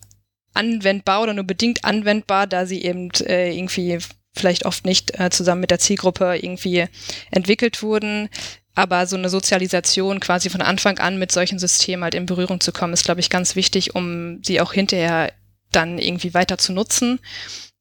anwendbar 0.55 1.23
oder 1.23 1.35
nur 1.35 1.45
bedingt 1.45 1.85
anwendbar, 1.85 2.47
da 2.47 2.67
sie 2.67 2.83
eben 2.83 3.11
äh, 3.27 3.57
irgendwie 3.57 3.99
vielleicht 4.35 4.65
oft 4.65 4.85
nicht 4.85 5.19
äh, 5.19 5.31
zusammen 5.31 5.61
mit 5.61 5.71
der 5.71 5.79
Zielgruppe 5.79 6.37
irgendwie 6.37 6.87
entwickelt 7.31 7.83
wurden. 7.83 8.29
Aber 8.75 9.07
so 9.07 9.17
eine 9.17 9.29
Sozialisation 9.29 10.21
quasi 10.21 10.49
von 10.49 10.63
Anfang 10.63 10.99
an 10.99 11.19
mit 11.19 11.31
solchen 11.31 11.59
Systemen 11.59 12.05
halt 12.05 12.15
in 12.15 12.27
Berührung 12.27 12.61
zu 12.61 12.73
kommen, 12.73 12.95
ist, 12.95 13.05
glaube 13.05 13.21
ich, 13.21 13.29
ganz 13.29 13.55
wichtig, 13.55 13.95
um 13.95 14.43
sie 14.43 14.61
auch 14.63 14.73
hinterher 14.73 15.33
dann 15.71 15.99
irgendwie 15.99 16.33
weiter 16.33 16.57
zu 16.57 16.73
nutzen. 16.73 17.21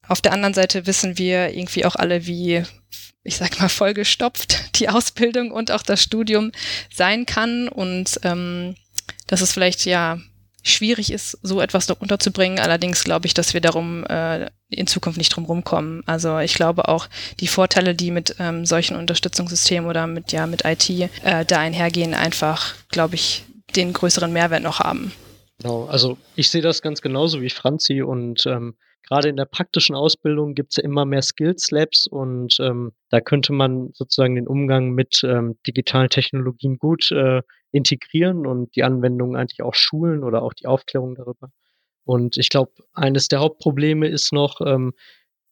Auf 0.06 0.20
der 0.20 0.32
anderen 0.32 0.54
Seite 0.54 0.86
wissen 0.86 1.16
wir 1.16 1.54
irgendwie 1.54 1.86
auch 1.86 1.96
alle, 1.96 2.26
wie, 2.26 2.62
ich 3.22 3.36
sag 3.36 3.58
mal, 3.58 3.68
vollgestopft 3.68 4.74
die 4.78 4.88
Ausbildung 4.90 5.50
und 5.50 5.70
auch 5.70 5.82
das 5.82 6.02
Studium 6.02 6.52
sein 6.92 7.24
kann 7.24 7.68
und 7.68 8.20
ähm, 8.22 8.74
dass 9.26 9.40
es 9.40 9.52
vielleicht 9.52 9.86
ja 9.86 10.18
schwierig 10.62 11.12
ist, 11.12 11.38
so 11.42 11.60
etwas 11.60 11.88
noch 11.88 12.00
unterzubringen. 12.00 12.58
Allerdings 12.58 13.04
glaube 13.04 13.26
ich, 13.26 13.34
dass 13.34 13.54
wir 13.54 13.60
darum 13.60 14.04
äh, 14.06 14.50
in 14.68 14.86
Zukunft 14.86 15.18
nicht 15.18 15.34
drum 15.34 15.44
rumkommen. 15.44 16.02
Also 16.06 16.38
ich 16.38 16.54
glaube 16.54 16.88
auch 16.88 17.08
die 17.40 17.48
Vorteile, 17.48 17.94
die 17.94 18.10
mit 18.10 18.36
ähm, 18.38 18.64
solchen 18.64 18.96
Unterstützungssystemen 18.96 19.88
oder 19.88 20.06
mit 20.06 20.32
ja 20.32 20.46
mit 20.46 20.64
IT 20.64 20.88
äh, 20.90 21.44
da 21.44 21.58
einhergehen, 21.58 22.14
einfach, 22.14 22.74
glaube 22.88 23.16
ich, 23.16 23.44
den 23.76 23.92
größeren 23.92 24.32
Mehrwert 24.32 24.62
noch 24.62 24.80
haben. 24.80 25.12
Genau, 25.58 25.86
also 25.86 26.18
ich 26.36 26.50
sehe 26.50 26.62
das 26.62 26.82
ganz 26.82 27.00
genauso 27.00 27.40
wie 27.40 27.50
Franzi 27.50 28.02
und 28.02 28.46
ähm, 28.46 28.74
gerade 29.06 29.28
in 29.28 29.36
der 29.36 29.44
praktischen 29.44 29.94
Ausbildung 29.94 30.54
gibt 30.54 30.72
es 30.72 30.76
ja 30.76 30.84
immer 30.84 31.04
mehr 31.04 31.22
Skills 31.22 31.70
Labs 31.70 32.06
und 32.06 32.56
ähm, 32.60 32.92
da 33.10 33.20
könnte 33.20 33.52
man 33.52 33.90
sozusagen 33.92 34.34
den 34.34 34.48
Umgang 34.48 34.90
mit 34.90 35.22
ähm, 35.24 35.58
digitalen 35.66 36.08
Technologien 36.08 36.78
gut 36.78 37.10
äh, 37.12 37.42
integrieren 37.72 38.46
und 38.46 38.76
die 38.76 38.84
Anwendungen 38.84 39.36
eigentlich 39.36 39.62
auch 39.62 39.74
schulen 39.74 40.22
oder 40.24 40.42
auch 40.42 40.52
die 40.52 40.66
Aufklärung 40.66 41.14
darüber. 41.14 41.50
Und 42.04 42.36
ich 42.36 42.48
glaube, 42.48 42.72
eines 42.92 43.28
der 43.28 43.40
Hauptprobleme 43.40 44.08
ist 44.08 44.32
noch, 44.32 44.60
ähm, 44.60 44.92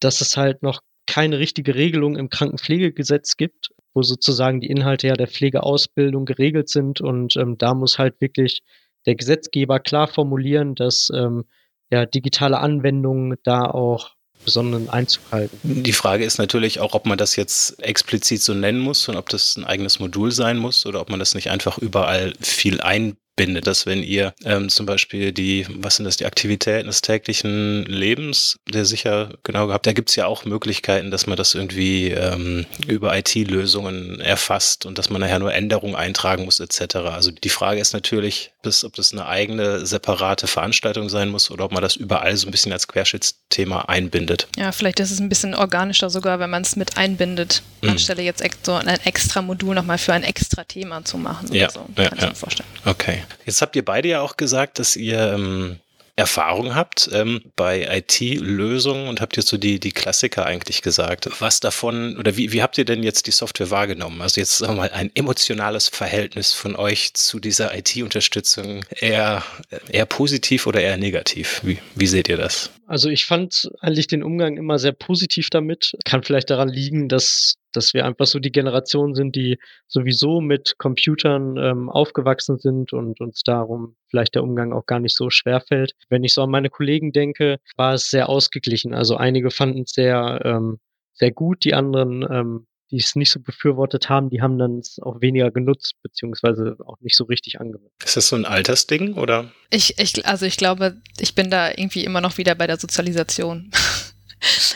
dass 0.00 0.20
es 0.20 0.36
halt 0.36 0.62
noch 0.62 0.80
keine 1.06 1.38
richtige 1.38 1.74
Regelung 1.74 2.16
im 2.16 2.28
Krankenpflegegesetz 2.28 3.36
gibt, 3.36 3.70
wo 3.94 4.02
sozusagen 4.02 4.60
die 4.60 4.68
Inhalte 4.68 5.08
ja 5.08 5.14
der 5.14 5.28
Pflegeausbildung 5.28 6.24
geregelt 6.24 6.68
sind. 6.68 7.00
Und 7.00 7.36
ähm, 7.36 7.58
da 7.58 7.74
muss 7.74 7.98
halt 7.98 8.20
wirklich 8.20 8.62
der 9.06 9.16
Gesetzgeber 9.16 9.80
klar 9.80 10.08
formulieren, 10.08 10.74
dass 10.74 11.10
ähm, 11.14 11.44
ja, 11.90 12.06
digitale 12.06 12.58
Anwendungen 12.58 13.36
da 13.42 13.62
auch 13.62 14.14
besonderen 14.44 14.88
Einzug 14.88 15.22
halten. 15.30 15.82
Die 15.82 15.92
Frage 15.92 16.24
ist 16.24 16.38
natürlich 16.38 16.80
auch, 16.80 16.94
ob 16.94 17.06
man 17.06 17.18
das 17.18 17.36
jetzt 17.36 17.82
explizit 17.82 18.42
so 18.42 18.54
nennen 18.54 18.80
muss 18.80 19.08
und 19.08 19.16
ob 19.16 19.28
das 19.28 19.56
ein 19.56 19.64
eigenes 19.64 19.98
Modul 19.98 20.32
sein 20.32 20.58
muss 20.58 20.86
oder 20.86 21.00
ob 21.00 21.10
man 21.10 21.18
das 21.18 21.34
nicht 21.34 21.50
einfach 21.50 21.78
überall 21.78 22.32
viel 22.40 22.80
ein 22.80 23.16
bindet, 23.40 23.66
dass 23.66 23.86
wenn 23.86 24.02
ihr 24.02 24.34
ähm, 24.44 24.68
zum 24.68 24.84
Beispiel 24.84 25.32
die, 25.32 25.64
was 25.70 25.96
sind 25.96 26.04
das, 26.04 26.18
die 26.18 26.26
Aktivitäten 26.26 26.88
des 26.88 27.00
täglichen 27.00 27.86
Lebens, 27.86 28.58
der 28.70 28.84
sicher 28.84 29.30
genau 29.44 29.66
gehabt, 29.66 29.86
da 29.86 29.94
gibt 29.94 30.10
es 30.10 30.16
ja 30.16 30.26
auch 30.26 30.44
Möglichkeiten, 30.44 31.10
dass 31.10 31.26
man 31.26 31.38
das 31.38 31.54
irgendwie 31.54 32.10
ähm, 32.10 32.66
über 32.86 33.16
IT-Lösungen 33.16 34.20
erfasst 34.20 34.84
und 34.84 34.98
dass 34.98 35.08
man 35.08 35.22
nachher 35.22 35.38
nur 35.38 35.54
Änderungen 35.54 35.94
eintragen 35.94 36.44
muss 36.44 36.60
etc. 36.60 36.96
Also 36.96 37.30
die 37.30 37.48
Frage 37.48 37.80
ist 37.80 37.94
natürlich, 37.94 38.52
bis, 38.62 38.84
ob 38.84 38.94
das 38.94 39.10
eine 39.12 39.24
eigene 39.24 39.86
separate 39.86 40.46
Veranstaltung 40.46 41.08
sein 41.08 41.30
muss 41.30 41.50
oder 41.50 41.64
ob 41.64 41.72
man 41.72 41.80
das 41.80 41.96
überall 41.96 42.36
so 42.36 42.46
ein 42.46 42.50
bisschen 42.50 42.74
als 42.74 42.88
Querschnittsthema 42.88 43.86
einbindet. 43.86 44.48
Ja, 44.58 44.70
vielleicht 44.70 45.00
ist 45.00 45.12
es 45.12 45.18
ein 45.18 45.30
bisschen 45.30 45.54
organischer 45.54 46.10
sogar, 46.10 46.40
wenn 46.40 46.50
man 46.50 46.60
es 46.60 46.76
mit 46.76 46.98
einbindet, 46.98 47.62
mhm. 47.80 47.90
anstelle 47.90 48.20
jetzt 48.20 48.44
so 48.64 48.74
ein 48.74 48.86
extra 48.86 49.40
Modul 49.40 49.74
nochmal 49.74 49.96
für 49.96 50.12
ein 50.12 50.24
extra 50.24 50.64
Thema 50.64 51.06
zu 51.06 51.16
machen. 51.16 51.54
Ja, 51.54 51.70
so. 51.70 51.80
Kann 51.96 52.04
ja, 52.04 52.12
ich 52.14 52.20
mir 52.20 52.34
vorstellen. 52.34 52.68
Okay. 52.84 53.22
Jetzt 53.46 53.62
habt 53.62 53.76
ihr 53.76 53.84
beide 53.84 54.08
ja 54.08 54.20
auch 54.20 54.36
gesagt, 54.36 54.78
dass 54.78 54.96
ihr 54.96 55.32
ähm, 55.34 55.80
Erfahrung 56.20 56.74
habt 56.74 57.08
ähm, 57.14 57.40
bei 57.56 57.88
IT-Lösungen 57.98 59.08
und 59.08 59.22
habt 59.22 59.38
jetzt 59.38 59.48
so 59.48 59.56
die, 59.56 59.80
die 59.80 59.92
Klassiker 59.92 60.44
eigentlich 60.44 60.82
gesagt. 60.82 61.30
Was 61.40 61.60
davon 61.60 62.18
oder 62.18 62.36
wie, 62.36 62.52
wie 62.52 62.62
habt 62.62 62.76
ihr 62.76 62.84
denn 62.84 63.02
jetzt 63.02 63.26
die 63.26 63.30
Software 63.30 63.70
wahrgenommen? 63.70 64.20
Also 64.20 64.40
jetzt 64.40 64.58
sagen 64.58 64.74
wir 64.74 64.82
mal 64.82 64.90
ein 64.90 65.10
emotionales 65.14 65.88
Verhältnis 65.88 66.52
von 66.52 66.76
euch 66.76 67.14
zu 67.14 67.40
dieser 67.40 67.74
IT-Unterstützung 67.76 68.84
eher, 68.90 69.42
eher 69.88 70.04
positiv 70.04 70.66
oder 70.66 70.82
eher 70.82 70.98
negativ? 70.98 71.62
Wie, 71.64 71.78
wie 71.94 72.06
seht 72.06 72.28
ihr 72.28 72.36
das? 72.36 72.70
Also 72.86 73.08
ich 73.08 73.24
fand 73.24 73.70
eigentlich 73.80 74.06
den 74.06 74.22
Umgang 74.22 74.58
immer 74.58 74.78
sehr 74.78 74.92
positiv 74.92 75.48
damit. 75.48 75.96
Kann 76.04 76.22
vielleicht 76.22 76.50
daran 76.50 76.68
liegen, 76.68 77.08
dass 77.08 77.54
dass 77.72 77.94
wir 77.94 78.04
einfach 78.04 78.26
so 78.26 78.38
die 78.38 78.52
Generation 78.52 79.14
sind, 79.14 79.36
die 79.36 79.58
sowieso 79.86 80.40
mit 80.40 80.76
Computern 80.78 81.56
ähm, 81.56 81.88
aufgewachsen 81.88 82.58
sind 82.58 82.92
und 82.92 83.20
uns 83.20 83.42
darum 83.42 83.96
vielleicht 84.08 84.34
der 84.34 84.42
Umgang 84.42 84.72
auch 84.72 84.86
gar 84.86 85.00
nicht 85.00 85.16
so 85.16 85.30
schwer 85.30 85.60
fällt. 85.60 85.92
Wenn 86.08 86.24
ich 86.24 86.34
so 86.34 86.42
an 86.42 86.50
meine 86.50 86.70
Kollegen 86.70 87.12
denke, 87.12 87.58
war 87.76 87.94
es 87.94 88.10
sehr 88.10 88.28
ausgeglichen. 88.28 88.94
Also 88.94 89.16
einige 89.16 89.50
fanden 89.50 89.82
es 89.82 89.92
sehr, 89.92 90.40
ähm, 90.44 90.78
sehr 91.14 91.30
gut, 91.30 91.64
die 91.64 91.74
anderen, 91.74 92.26
ähm, 92.30 92.66
die 92.90 92.96
es 92.96 93.14
nicht 93.14 93.30
so 93.30 93.40
befürwortet 93.40 94.08
haben, 94.08 94.30
die 94.30 94.42
haben 94.42 94.58
dann 94.58 94.78
es 94.78 94.98
auch 95.00 95.20
weniger 95.20 95.50
genutzt, 95.50 95.94
beziehungsweise 96.02 96.76
auch 96.84 96.96
nicht 97.00 97.16
so 97.16 97.24
richtig 97.24 97.60
angewendet. 97.60 97.92
Ist 98.04 98.16
das 98.16 98.28
so 98.28 98.36
ein 98.36 98.44
Altersding 98.44 99.14
oder? 99.14 99.52
Ich, 99.70 99.98
ich, 99.98 100.26
also 100.26 100.46
ich 100.46 100.56
glaube, 100.56 100.96
ich 101.18 101.34
bin 101.34 101.50
da 101.50 101.68
irgendwie 101.68 102.04
immer 102.04 102.20
noch 102.20 102.38
wieder 102.38 102.54
bei 102.54 102.66
der 102.66 102.78
Sozialisation. 102.78 103.70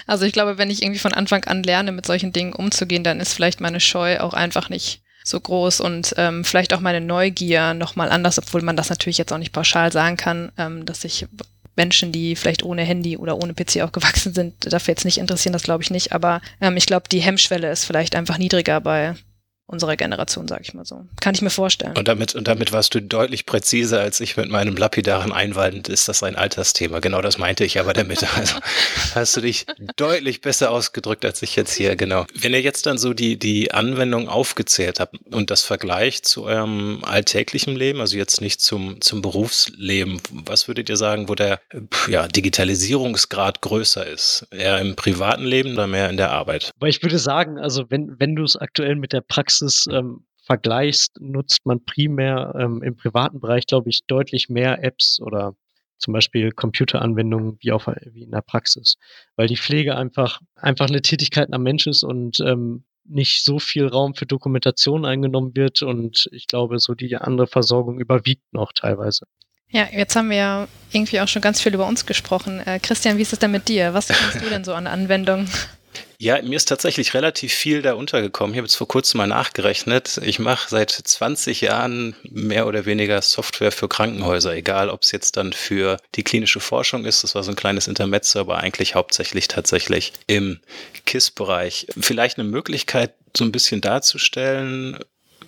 Also 0.06 0.24
ich 0.26 0.32
glaube, 0.32 0.58
wenn 0.58 0.70
ich 0.70 0.82
irgendwie 0.82 0.98
von 0.98 1.14
Anfang 1.14 1.44
an 1.44 1.62
lerne, 1.62 1.92
mit 1.92 2.06
solchen 2.06 2.32
Dingen 2.32 2.52
umzugehen, 2.52 3.04
dann 3.04 3.20
ist 3.20 3.32
vielleicht 3.32 3.60
meine 3.60 3.80
Scheu 3.80 4.20
auch 4.20 4.34
einfach 4.34 4.68
nicht 4.68 5.00
so 5.24 5.40
groß 5.40 5.80
und 5.80 6.14
ähm, 6.18 6.44
vielleicht 6.44 6.74
auch 6.74 6.80
meine 6.80 7.00
Neugier 7.00 7.72
nochmal 7.72 8.10
anders, 8.10 8.38
obwohl 8.38 8.60
man 8.60 8.76
das 8.76 8.90
natürlich 8.90 9.16
jetzt 9.16 9.32
auch 9.32 9.38
nicht 9.38 9.52
pauschal 9.52 9.90
sagen 9.90 10.18
kann, 10.18 10.52
ähm, 10.58 10.84
dass 10.84 11.00
sich 11.00 11.26
Menschen, 11.76 12.12
die 12.12 12.36
vielleicht 12.36 12.62
ohne 12.62 12.82
Handy 12.82 13.16
oder 13.16 13.36
ohne 13.42 13.54
PC 13.54 13.80
aufgewachsen 13.82 14.34
sind, 14.34 14.72
dafür 14.72 14.92
jetzt 14.92 15.04
nicht 15.04 15.18
interessieren, 15.18 15.52
das 15.52 15.62
glaube 15.62 15.82
ich 15.82 15.90
nicht. 15.90 16.12
Aber 16.12 16.40
ähm, 16.60 16.76
ich 16.76 16.86
glaube, 16.86 17.08
die 17.08 17.20
Hemmschwelle 17.20 17.70
ist 17.70 17.84
vielleicht 17.84 18.14
einfach 18.14 18.38
niedriger 18.38 18.80
bei 18.80 19.14
unserer 19.66 19.96
Generation, 19.96 20.46
sage 20.46 20.62
ich 20.62 20.74
mal 20.74 20.84
so. 20.84 21.06
Kann 21.20 21.34
ich 21.34 21.40
mir 21.40 21.50
vorstellen. 21.50 21.96
Und 21.96 22.06
damit, 22.06 22.34
und 22.34 22.46
damit 22.46 22.72
warst 22.72 22.94
du 22.94 23.00
deutlich 23.00 23.46
präziser 23.46 24.00
als 24.00 24.20
ich 24.20 24.36
mit 24.36 24.50
meinem 24.50 24.76
lapidaren 24.76 25.32
Einwand, 25.32 25.88
ist 25.88 26.06
das 26.06 26.22
ein 26.22 26.36
Altersthema. 26.36 26.98
Genau 27.00 27.22
das 27.22 27.38
meinte 27.38 27.64
ich 27.64 27.80
aber 27.80 27.92
damit. 27.92 28.26
Also 28.34 28.56
hast 29.14 29.36
du 29.36 29.40
dich 29.42 29.64
deutlich 29.96 30.40
besser 30.40 30.70
ausgedrückt 30.70 31.24
als 31.24 31.40
ich 31.42 31.54
jetzt 31.56 31.72
hier, 31.72 31.94
genau. 31.94 32.26
Wenn 32.34 32.52
ihr 32.52 32.60
jetzt 32.60 32.84
dann 32.84 32.98
so 32.98 33.14
die, 33.14 33.38
die 33.38 33.72
Anwendung 33.72 34.28
aufgezählt 34.28 34.98
habt 34.98 35.16
und 35.30 35.50
das 35.50 35.62
vergleicht 35.62 36.26
zu 36.26 36.44
eurem 36.44 37.04
alltäglichen 37.04 37.76
Leben, 37.76 38.00
also 38.00 38.16
jetzt 38.16 38.40
nicht 38.40 38.60
zum, 38.60 39.00
zum 39.00 39.22
Berufsleben, 39.22 40.20
was 40.30 40.66
würdet 40.68 40.88
ihr 40.88 40.96
sagen, 40.96 41.28
wo 41.28 41.36
der 41.36 41.60
ja, 42.08 42.26
Digitalisierungsgrad 42.26 43.60
größer 43.60 44.04
ist? 44.06 44.46
Eher 44.50 44.80
im 44.80 44.96
privaten 44.96 45.44
Leben 45.44 45.74
oder 45.74 45.86
mehr 45.86 46.10
in 46.10 46.16
der 46.16 46.32
Arbeit? 46.32 46.72
Aber 46.76 46.88
ich 46.88 47.02
würde 47.02 47.18
sagen, 47.18 47.58
also 47.58 47.84
wenn, 47.88 48.16
wenn 48.18 48.34
du 48.34 48.42
es 48.42 48.56
aktuell 48.56 48.96
mit 48.96 49.12
der 49.12 49.20
Praxis 49.20 49.53
Praxis 49.54 49.86
ähm, 49.90 50.24
vergleichst, 50.42 51.20
nutzt 51.20 51.64
man 51.64 51.84
primär 51.84 52.54
ähm, 52.58 52.82
im 52.82 52.96
privaten 52.96 53.40
Bereich, 53.40 53.66
glaube 53.66 53.88
ich, 53.88 54.04
deutlich 54.06 54.48
mehr 54.48 54.82
Apps 54.82 55.20
oder 55.20 55.54
zum 55.98 56.12
Beispiel 56.12 56.50
Computeranwendungen 56.50 57.56
wie, 57.60 57.72
auf, 57.72 57.86
wie 57.86 58.24
in 58.24 58.32
der 58.32 58.42
Praxis, 58.42 58.96
weil 59.36 59.46
die 59.46 59.56
Pflege 59.56 59.96
einfach, 59.96 60.40
einfach 60.56 60.88
eine 60.88 61.02
Tätigkeit 61.02 61.52
am 61.52 61.62
Mensch 61.62 61.86
ist 61.86 62.02
und 62.02 62.40
ähm, 62.40 62.84
nicht 63.04 63.44
so 63.44 63.58
viel 63.58 63.86
Raum 63.86 64.14
für 64.14 64.26
Dokumentation 64.26 65.04
eingenommen 65.04 65.54
wird 65.54 65.82
und 65.82 66.28
ich 66.32 66.46
glaube, 66.46 66.78
so 66.78 66.94
die 66.94 67.14
andere 67.16 67.46
Versorgung 67.46 68.00
überwiegt 68.00 68.52
noch 68.52 68.72
teilweise. 68.72 69.26
Ja, 69.68 69.88
jetzt 69.92 70.16
haben 70.16 70.30
wir 70.30 70.36
ja 70.36 70.68
irgendwie 70.92 71.20
auch 71.20 71.28
schon 71.28 71.42
ganz 71.42 71.60
viel 71.60 71.74
über 71.74 71.86
uns 71.86 72.06
gesprochen. 72.06 72.60
Äh, 72.60 72.80
Christian, 72.80 73.18
wie 73.18 73.22
ist 73.22 73.32
es 73.32 73.38
denn 73.38 73.50
mit 73.50 73.68
dir? 73.68 73.94
Was 73.94 74.08
kennst 74.08 74.44
du 74.44 74.50
denn 74.50 74.64
so 74.64 74.74
an 74.74 74.86
Anwendungen? 74.86 75.48
Ja, 76.18 76.40
mir 76.42 76.56
ist 76.56 76.68
tatsächlich 76.68 77.14
relativ 77.14 77.52
viel 77.52 77.82
da 77.82 77.94
untergekommen. 77.94 78.54
Ich 78.54 78.58
habe 78.58 78.66
jetzt 78.66 78.76
vor 78.76 78.88
kurzem 78.88 79.18
mal 79.18 79.26
nachgerechnet. 79.26 80.20
Ich 80.22 80.38
mache 80.38 80.68
seit 80.68 80.90
20 80.90 81.60
Jahren 81.60 82.14
mehr 82.22 82.66
oder 82.66 82.86
weniger 82.86 83.20
Software 83.20 83.72
für 83.72 83.88
Krankenhäuser, 83.88 84.54
egal 84.54 84.90
ob 84.90 85.02
es 85.02 85.12
jetzt 85.12 85.36
dann 85.36 85.52
für 85.52 85.98
die 86.14 86.22
klinische 86.22 86.60
Forschung 86.60 87.04
ist. 87.04 87.24
Das 87.24 87.34
war 87.34 87.42
so 87.42 87.50
ein 87.50 87.56
kleines 87.56 87.88
Intermezzo, 87.88 88.40
aber 88.40 88.58
eigentlich 88.58 88.94
hauptsächlich 88.94 89.48
tatsächlich 89.48 90.12
im 90.26 90.60
KISS-Bereich. 91.04 91.88
Vielleicht 91.98 92.38
eine 92.38 92.48
Möglichkeit, 92.48 93.14
so 93.36 93.44
ein 93.44 93.52
bisschen 93.52 93.80
darzustellen, 93.80 94.98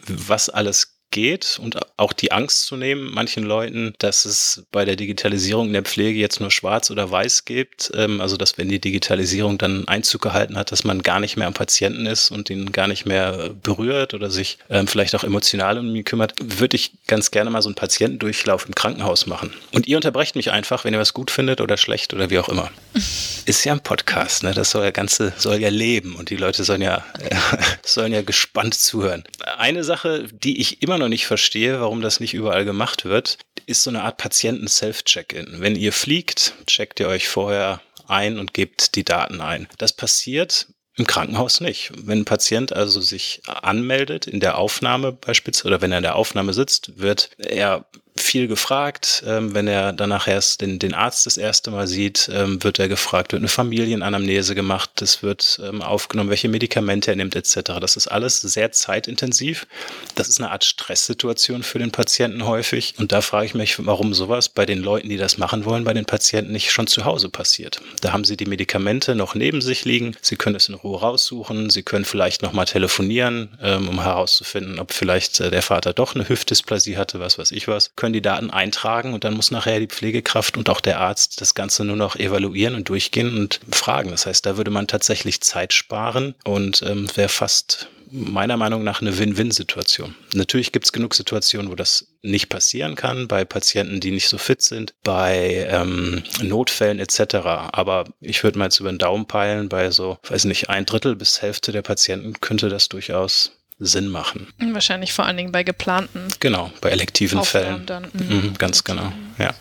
was 0.08 0.48
alles 0.48 0.95
geht 1.10 1.58
und 1.62 1.78
auch 1.96 2.12
die 2.12 2.32
Angst 2.32 2.66
zu 2.66 2.76
nehmen, 2.76 3.10
manchen 3.12 3.44
Leuten, 3.44 3.94
dass 3.98 4.24
es 4.24 4.66
bei 4.70 4.84
der 4.84 4.96
Digitalisierung 4.96 5.68
in 5.68 5.72
der 5.72 5.82
Pflege 5.82 6.18
jetzt 6.18 6.40
nur 6.40 6.50
schwarz 6.50 6.90
oder 6.90 7.10
weiß 7.10 7.44
gibt. 7.44 7.90
Ähm, 7.94 8.20
also, 8.20 8.36
dass 8.36 8.58
wenn 8.58 8.68
die 8.68 8.80
Digitalisierung 8.80 9.58
dann 9.58 9.88
Einzug 9.88 10.20
gehalten 10.22 10.56
hat, 10.56 10.72
dass 10.72 10.84
man 10.84 11.02
gar 11.02 11.20
nicht 11.20 11.36
mehr 11.36 11.46
am 11.46 11.54
Patienten 11.54 12.06
ist 12.06 12.30
und 12.30 12.50
ihn 12.50 12.72
gar 12.72 12.86
nicht 12.86 13.06
mehr 13.06 13.50
berührt 13.62 14.14
oder 14.14 14.30
sich 14.30 14.58
ähm, 14.68 14.86
vielleicht 14.86 15.14
auch 15.14 15.24
emotional 15.24 15.78
um 15.78 15.94
ihn 15.94 16.04
kümmert, 16.04 16.34
würde 16.38 16.76
ich 16.76 16.92
ganz 17.06 17.30
gerne 17.30 17.50
mal 17.50 17.62
so 17.62 17.68
einen 17.68 17.76
Patientendurchlauf 17.76 18.66
im 18.66 18.74
Krankenhaus 18.74 19.26
machen. 19.26 19.52
Und 19.72 19.86
ihr 19.86 19.96
unterbrecht 19.96 20.36
mich 20.36 20.50
einfach, 20.50 20.84
wenn 20.84 20.92
ihr 20.92 21.00
was 21.00 21.14
gut 21.14 21.30
findet 21.30 21.60
oder 21.60 21.76
schlecht 21.76 22.12
oder 22.12 22.30
wie 22.30 22.38
auch 22.38 22.48
immer. 22.48 22.70
Ist 23.46 23.64
ja 23.64 23.72
ein 23.72 23.80
Podcast, 23.80 24.42
ne? 24.42 24.52
Das 24.52 24.70
soll 24.72 24.84
ja 24.84 24.90
ganze, 24.90 25.32
soll 25.36 25.60
ja 25.60 25.68
leben 25.68 26.16
und 26.16 26.30
die 26.30 26.36
Leute 26.36 26.64
sollen 26.64 26.82
ja, 26.82 27.04
äh, 27.20 27.36
sollen 27.84 28.12
ja 28.12 28.22
gespannt 28.22 28.74
zuhören. 28.74 29.24
Eine 29.56 29.84
Sache, 29.84 30.26
die 30.32 30.60
ich 30.60 30.82
immer 30.82 30.98
noch 30.98 31.05
noch 31.06 31.10
nicht 31.10 31.26
verstehe, 31.26 31.80
warum 31.80 32.00
das 32.00 32.20
nicht 32.20 32.34
überall 32.34 32.64
gemacht 32.64 33.04
wird, 33.04 33.38
ist 33.66 33.82
so 33.84 33.90
eine 33.90 34.02
Art 34.02 34.18
Patienten-Self-Check-In. 34.18 35.60
Wenn 35.60 35.76
ihr 35.76 35.92
fliegt, 35.92 36.54
checkt 36.66 36.98
ihr 37.00 37.08
euch 37.08 37.28
vorher 37.28 37.80
ein 38.08 38.38
und 38.38 38.54
gebt 38.54 38.96
die 38.96 39.04
Daten 39.04 39.40
ein. 39.40 39.68
Das 39.78 39.92
passiert 39.92 40.66
im 40.96 41.06
Krankenhaus 41.06 41.60
nicht. 41.60 41.92
Wenn 41.96 42.20
ein 42.20 42.24
Patient 42.24 42.72
also 42.72 43.00
sich 43.00 43.42
anmeldet 43.46 44.26
in 44.26 44.40
der 44.40 44.58
Aufnahme 44.58 45.12
beispielsweise 45.12 45.68
oder 45.68 45.82
wenn 45.82 45.92
er 45.92 45.98
in 45.98 46.04
der 46.04 46.16
Aufnahme 46.16 46.52
sitzt, 46.52 46.98
wird 46.98 47.30
er 47.38 47.86
viel 48.20 48.48
gefragt. 48.48 49.22
Ähm, 49.26 49.54
wenn 49.54 49.68
er 49.68 49.92
danach 49.92 50.28
erst 50.28 50.60
den, 50.60 50.78
den 50.78 50.94
Arzt 50.94 51.26
das 51.26 51.36
erste 51.36 51.70
Mal 51.70 51.86
sieht, 51.86 52.30
ähm, 52.32 52.62
wird 52.62 52.78
er 52.78 52.88
gefragt, 52.88 53.32
wird 53.32 53.40
eine 53.40 53.48
Familienanamnese 53.48 54.54
gemacht, 54.54 55.02
es 55.02 55.22
wird 55.22 55.60
ähm, 55.62 55.82
aufgenommen, 55.82 56.30
welche 56.30 56.48
Medikamente 56.48 57.10
er 57.10 57.16
nimmt 57.16 57.36
etc. 57.36 57.78
Das 57.80 57.96
ist 57.96 58.08
alles 58.08 58.40
sehr 58.40 58.72
zeitintensiv. 58.72 59.66
Das 60.14 60.28
ist 60.28 60.40
eine 60.40 60.50
Art 60.50 60.64
Stresssituation 60.64 61.62
für 61.62 61.78
den 61.78 61.90
Patienten 61.90 62.46
häufig. 62.46 62.94
Und 62.98 63.12
da 63.12 63.20
frage 63.20 63.46
ich 63.46 63.54
mich, 63.54 63.84
warum 63.84 64.14
sowas 64.14 64.48
bei 64.48 64.66
den 64.66 64.78
Leuten, 64.78 65.08
die 65.08 65.16
das 65.16 65.38
machen 65.38 65.64
wollen, 65.64 65.84
bei 65.84 65.94
den 65.94 66.06
Patienten 66.06 66.52
nicht 66.52 66.72
schon 66.72 66.86
zu 66.86 67.04
Hause 67.04 67.28
passiert. 67.28 67.80
Da 68.00 68.12
haben 68.12 68.24
sie 68.24 68.36
die 68.36 68.46
Medikamente 68.46 69.14
noch 69.14 69.34
neben 69.34 69.60
sich 69.60 69.84
liegen, 69.84 70.16
sie 70.22 70.36
können 70.36 70.56
es 70.56 70.68
in 70.68 70.74
Ruhe 70.74 71.00
raussuchen, 71.00 71.70
sie 71.70 71.82
können 71.82 72.04
vielleicht 72.04 72.42
nochmal 72.42 72.66
telefonieren, 72.66 73.56
ähm, 73.62 73.88
um 73.88 74.02
herauszufinden, 74.02 74.78
ob 74.78 74.92
vielleicht 74.92 75.40
äh, 75.40 75.50
der 75.50 75.62
Vater 75.62 75.92
doch 75.92 76.14
eine 76.14 76.28
Hüftdysplasie 76.28 76.96
hatte, 76.96 77.20
was 77.20 77.38
weiß 77.38 77.52
ich 77.52 77.66
was 77.68 77.94
können 77.96 78.05
die 78.12 78.22
Daten 78.22 78.50
eintragen 78.50 79.14
und 79.14 79.24
dann 79.24 79.34
muss 79.34 79.50
nachher 79.50 79.80
die 79.80 79.86
Pflegekraft 79.86 80.56
und 80.56 80.68
auch 80.70 80.80
der 80.80 81.00
Arzt 81.00 81.40
das 81.40 81.54
Ganze 81.54 81.84
nur 81.84 81.96
noch 81.96 82.16
evaluieren 82.16 82.74
und 82.74 82.88
durchgehen 82.88 83.36
und 83.36 83.60
fragen. 83.70 84.10
Das 84.10 84.26
heißt, 84.26 84.44
da 84.46 84.56
würde 84.56 84.70
man 84.70 84.86
tatsächlich 84.86 85.40
Zeit 85.40 85.72
sparen 85.72 86.34
und 86.44 86.82
ähm, 86.82 87.08
wäre 87.14 87.28
fast 87.28 87.88
meiner 88.10 88.56
Meinung 88.56 88.84
nach 88.84 89.00
eine 89.00 89.18
Win-Win-Situation. 89.18 90.14
Natürlich 90.34 90.72
gibt 90.72 90.84
es 90.84 90.92
genug 90.92 91.14
Situationen, 91.14 91.70
wo 91.70 91.74
das 91.74 92.08
nicht 92.22 92.48
passieren 92.48 92.94
kann, 92.94 93.28
bei 93.28 93.44
Patienten, 93.44 94.00
die 94.00 94.10
nicht 94.10 94.28
so 94.28 94.38
fit 94.38 94.62
sind, 94.62 94.94
bei 95.02 95.66
ähm, 95.70 96.22
Notfällen 96.42 96.98
etc. 96.98 97.36
Aber 97.72 98.04
ich 98.20 98.42
würde 98.44 98.58
mal 98.58 98.66
jetzt 98.66 98.80
über 98.80 98.92
den 98.92 98.98
Daumen 98.98 99.26
peilen, 99.26 99.68
bei 99.68 99.90
so, 99.90 100.18
weiß 100.28 100.44
nicht, 100.44 100.68
ein 100.68 100.86
Drittel 100.86 101.16
bis 101.16 101.42
Hälfte 101.42 101.72
der 101.72 101.82
Patienten 101.82 102.40
könnte 102.40 102.68
das 102.68 102.88
durchaus 102.88 103.52
Sinn 103.78 104.08
machen. 104.08 104.46
Wahrscheinlich 104.58 105.12
vor 105.12 105.26
allen 105.26 105.36
Dingen 105.36 105.52
bei 105.52 105.62
geplanten. 105.62 106.28
Genau, 106.40 106.72
bei 106.80 106.90
elektiven 106.90 107.44
Fällen. 107.44 107.84
Dann, 107.84 108.08
mhm, 108.12 108.36
mhm 108.36 108.54
ganz 108.58 108.84
genau. 108.84 109.12
Ja. 109.38 109.54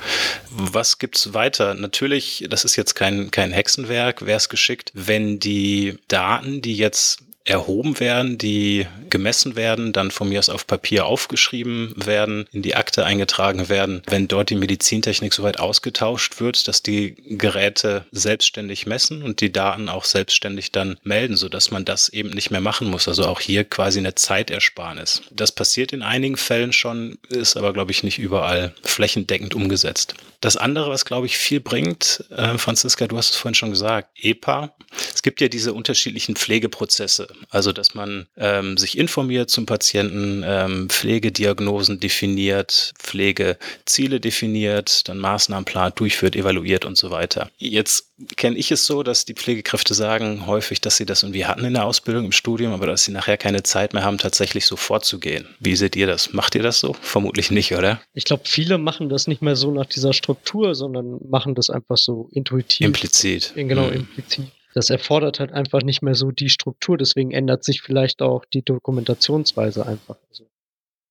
Was 0.49 0.99
gibt's 0.99 1.33
weiter? 1.33 1.73
Natürlich, 1.73 2.45
das 2.49 2.63
ist 2.63 2.77
jetzt 2.77 2.95
kein, 2.95 3.29
kein 3.31 3.51
Hexenwerk, 3.51 4.25
wäre 4.25 4.37
es 4.37 4.47
geschickt, 4.47 4.91
wenn 4.93 5.39
die 5.39 5.97
Daten, 6.07 6.61
die 6.61 6.77
jetzt 6.77 7.23
erhoben 7.45 7.99
werden, 7.99 8.39
die 8.39 8.87
gemessen 9.11 9.55
werden, 9.55 9.93
dann 9.93 10.09
von 10.09 10.29
mir 10.29 10.39
aus 10.39 10.49
auf 10.49 10.65
Papier 10.65 11.05
aufgeschrieben 11.05 11.93
werden, 11.95 12.47
in 12.51 12.63
die 12.63 12.75
Akte 12.75 13.05
eingetragen 13.05 13.69
werden. 13.69 14.01
Wenn 14.07 14.27
dort 14.27 14.49
die 14.49 14.55
Medizintechnik 14.55 15.31
soweit 15.31 15.59
ausgetauscht 15.59 16.39
wird, 16.39 16.67
dass 16.67 16.81
die 16.81 17.15
Geräte 17.37 18.05
selbstständig 18.11 18.87
messen 18.87 19.21
und 19.21 19.41
die 19.41 19.51
Daten 19.51 19.89
auch 19.89 20.05
selbstständig 20.05 20.71
dann 20.71 20.97
melden, 21.03 21.37
sodass 21.37 21.69
man 21.69 21.85
das 21.85 22.09
eben 22.09 22.31
nicht 22.31 22.49
mehr 22.49 22.61
machen 22.61 22.89
muss. 22.89 23.07
Also 23.07 23.25
auch 23.25 23.39
hier 23.39 23.63
quasi 23.63 23.99
eine 23.99 24.15
Zeitersparnis. 24.15 25.21
Das 25.31 25.51
passiert 25.51 25.93
in 25.93 26.01
einigen 26.01 26.37
Fällen 26.37 26.73
schon, 26.73 27.19
ist 27.29 27.57
aber, 27.57 27.73
glaube 27.73 27.91
ich, 27.91 28.03
nicht 28.03 28.17
überall 28.17 28.73
flächendeckend 28.83 29.53
umgesetzt. 29.53 30.15
Das 30.41 30.57
andere, 30.57 30.89
was, 30.89 31.05
glaube 31.05 31.27
ich, 31.27 31.37
viel 31.37 31.59
bringt, 31.59 32.23
äh, 32.29 32.57
Franziska, 32.57 33.07
du 33.07 33.17
hast 33.17 33.31
es 33.31 33.37
vorhin 33.37 33.55
schon 33.55 33.71
gesagt, 33.71 34.09
EPA. 34.21 34.75
Es 35.13 35.23
gibt 35.23 35.41
ja 35.41 35.47
diese 35.47 35.73
unterschiedlichen 35.73 36.35
Pflegeprozesse. 36.35 37.27
Also, 37.49 37.71
dass 37.71 37.95
man 37.95 38.27
ähm, 38.37 38.77
sich 38.77 38.97
informiert 38.97 39.49
zum 39.49 39.65
Patienten, 39.65 40.43
ähm, 40.45 40.89
Pflegediagnosen 40.89 41.99
definiert, 41.99 42.93
Pflegeziele 42.97 44.19
definiert, 44.19 45.07
dann 45.07 45.17
Maßnahmenplan 45.19 45.93
durchführt, 45.95 46.35
evaluiert 46.35 46.85
und 46.85 46.97
so 46.97 47.11
weiter. 47.11 47.49
Jetzt 47.57 48.11
kenne 48.37 48.57
ich 48.57 48.71
es 48.71 48.85
so, 48.85 49.03
dass 49.03 49.25
die 49.25 49.33
Pflegekräfte 49.33 49.93
sagen 49.93 50.45
häufig, 50.45 50.81
dass 50.81 50.97
sie 50.97 51.05
das 51.05 51.23
irgendwie 51.23 51.45
hatten 51.45 51.65
in 51.65 51.73
der 51.73 51.85
Ausbildung, 51.85 52.25
im 52.25 52.31
Studium, 52.31 52.73
aber 52.73 52.87
dass 52.87 53.03
sie 53.03 53.11
nachher 53.11 53.37
keine 53.37 53.63
Zeit 53.63 53.93
mehr 53.93 54.03
haben, 54.03 54.17
tatsächlich 54.17 54.65
so 54.65 54.75
vorzugehen. 54.75 55.47
Wie 55.59 55.75
seht 55.75 55.95
ihr 55.95 56.07
das? 56.07 56.33
Macht 56.33 56.55
ihr 56.55 56.63
das 56.63 56.79
so? 56.79 56.95
Vermutlich 57.01 57.51
nicht, 57.51 57.73
oder? 57.73 58.01
Ich 58.13 58.25
glaube, 58.25 58.43
viele 58.45 58.77
machen 58.77 59.09
das 59.09 59.27
nicht 59.27 59.41
mehr 59.41 59.55
so 59.55 59.71
nach 59.71 59.85
dieser 59.85 60.13
Struktur, 60.13 60.75
sondern 60.75 61.19
machen 61.29 61.55
das 61.55 61.69
einfach 61.69 61.97
so 61.97 62.29
intuitiv. 62.31 62.85
Implizit. 62.85 63.53
Genau, 63.55 63.87
mhm. 63.87 63.93
implizit 63.93 64.45
das 64.75 64.89
erfordert 64.89 65.39
halt 65.39 65.53
einfach 65.53 65.81
nicht 65.83 66.01
mehr 66.01 66.15
so 66.15 66.31
die 66.31 66.49
Struktur. 66.49 66.97
Deswegen 66.97 67.31
ändert 67.31 67.63
sich 67.63 67.81
vielleicht 67.81 68.21
auch 68.21 68.43
die 68.43 68.61
Dokumentationsweise 68.61 69.85
einfach. 69.85 70.17
Also 70.29 70.45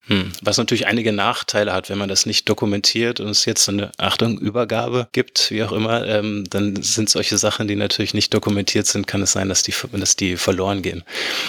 hm. 0.07 0.33
Was 0.43 0.59
natürlich 0.59 0.87
einige 0.87 1.13
Nachteile 1.13 1.73
hat, 1.73 1.89
wenn 1.89 1.97
man 1.97 2.11
das 2.11 2.27
nicht 2.27 2.47
dokumentiert 2.49 3.21
und 3.21 3.29
es 3.29 3.47
jetzt 3.47 3.65
so 3.65 3.73
eine 3.73 3.91
Achtung 3.97 4.39
Übergabe 4.39 5.09
gibt, 5.13 5.51
wie 5.51 5.63
auch 5.63 5.73
immer, 5.73 6.07
ähm, 6.07 6.45
dann 6.51 6.83
sind 6.83 7.09
solche 7.09 7.39
Sachen, 7.39 7.69
die 7.69 7.77
natürlich 7.77 8.13
nicht 8.13 8.35
dokumentiert 8.35 8.87
sind, 8.87 9.07
kann 9.07 9.23
es 9.23 9.33
sein, 9.33 9.49
dass 9.49 9.63
die, 9.63 9.73
dass 9.93 10.17
die 10.17 10.37
verloren 10.37 10.83
gehen. 10.83 11.05